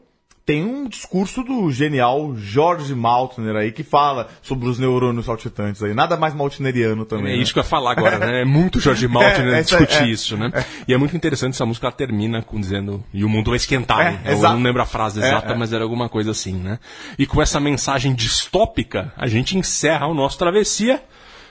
[0.45, 5.95] tem um discurso do genial George Maltner aí que fala sobre os neurônios saltitantes aí.
[5.95, 7.35] Nada mais maltneriano também.
[7.35, 7.43] É né?
[7.43, 8.43] isso que eu ia falar agora, né?
[8.43, 10.09] É muito Jorge Maltner É, discutir é.
[10.09, 10.51] isso, né?
[10.89, 14.21] E é muito interessante essa música, ela termina com dizendo e o mundo vai esquentar,
[14.25, 14.33] É?
[14.33, 15.57] Eu não lembro a frase É, exata, é.
[15.57, 16.79] mas era alguma coisa assim, né?
[17.19, 21.03] E com essa mensagem distópica, a gente encerra o nosso travessia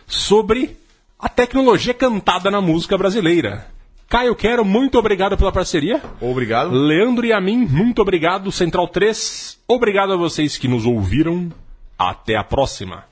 [0.05, 0.77] sobre
[1.17, 3.67] a tecnologia cantada na música brasileira.
[4.09, 6.01] Caio Quero, muito obrigado pela parceria.
[6.19, 6.71] Obrigado.
[6.71, 8.51] Leandro e a mim, muito obrigado.
[8.51, 11.51] Central 3, obrigado a vocês que nos ouviram.
[11.97, 13.03] Até a próxima.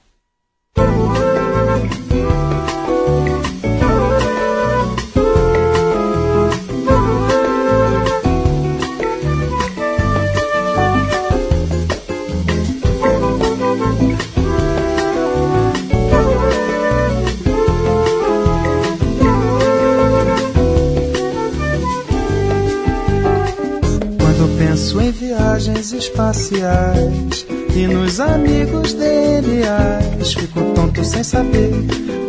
[25.57, 31.71] Viagens espaciais e nos amigos DNAs, fico tonto sem saber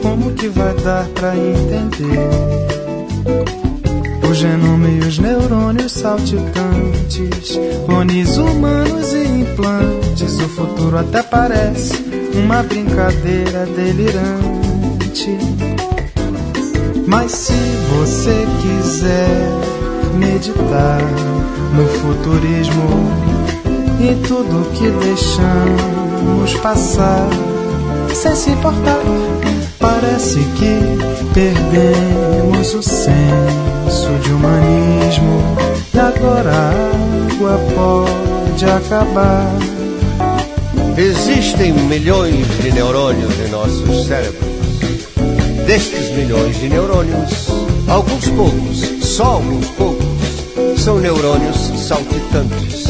[0.01, 2.31] como que vai dar pra entender?
[4.26, 10.41] O genoma e os neurônios saltitantes, clones humanos e implantes.
[10.41, 12.03] O futuro até parece
[12.35, 15.37] uma brincadeira delirante.
[17.07, 17.53] Mas se
[17.91, 19.78] você quiser
[20.15, 21.01] meditar
[21.74, 23.39] no futurismo
[24.01, 27.28] e tudo que deixamos passar,
[28.15, 29.03] sem se importar,
[29.78, 30.78] parece que
[31.35, 35.43] perdemos o senso de humanismo.
[35.93, 36.70] E agora a
[37.35, 39.51] água pode acabar.
[40.97, 44.49] Existem milhões de neurônios em nossos cérebros.
[45.66, 47.49] Destes milhões de neurônios,
[47.89, 49.98] alguns poucos, só alguns poucos,
[50.89, 52.86] são neurônios saltitantes.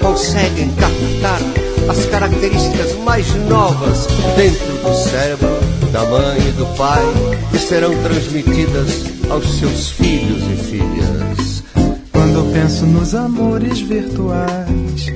[0.00, 1.40] Conseguem captar
[1.88, 5.48] as características mais novas dentro do cérebro
[5.90, 7.02] da mãe e do pai
[7.50, 11.64] que serão transmitidas aos seus filhos e filhas.
[12.12, 15.06] Quando penso nos amores virtuais,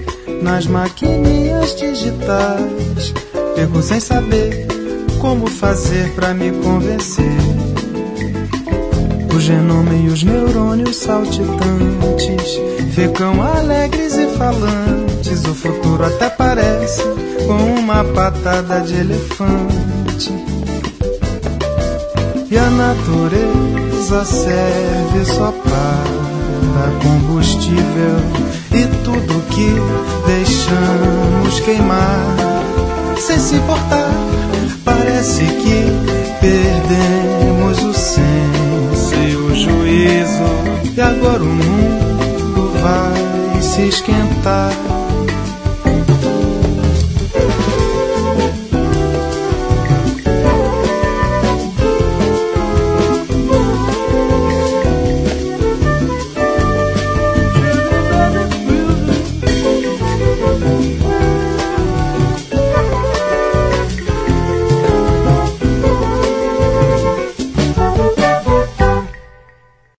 [0.43, 3.15] nas maquininhas digitais,
[3.55, 4.67] fico sem saber
[5.21, 7.60] como fazer pra me convencer.
[9.35, 12.61] O genoma e os neurônios saltitantes
[12.95, 15.45] ficam alegres e falantes.
[15.45, 17.03] O futuro até parece
[17.47, 20.33] com uma patada de elefante.
[22.51, 28.17] E a natureza serve só para combustível
[28.73, 29.75] e tudo que
[30.27, 32.37] deixamos queimar
[33.19, 34.11] sem se importar.
[34.85, 35.85] Parece que
[36.41, 37.20] perdemos
[39.91, 40.95] o juízo.
[40.97, 45.00] E agora o mundo vai se esquentar.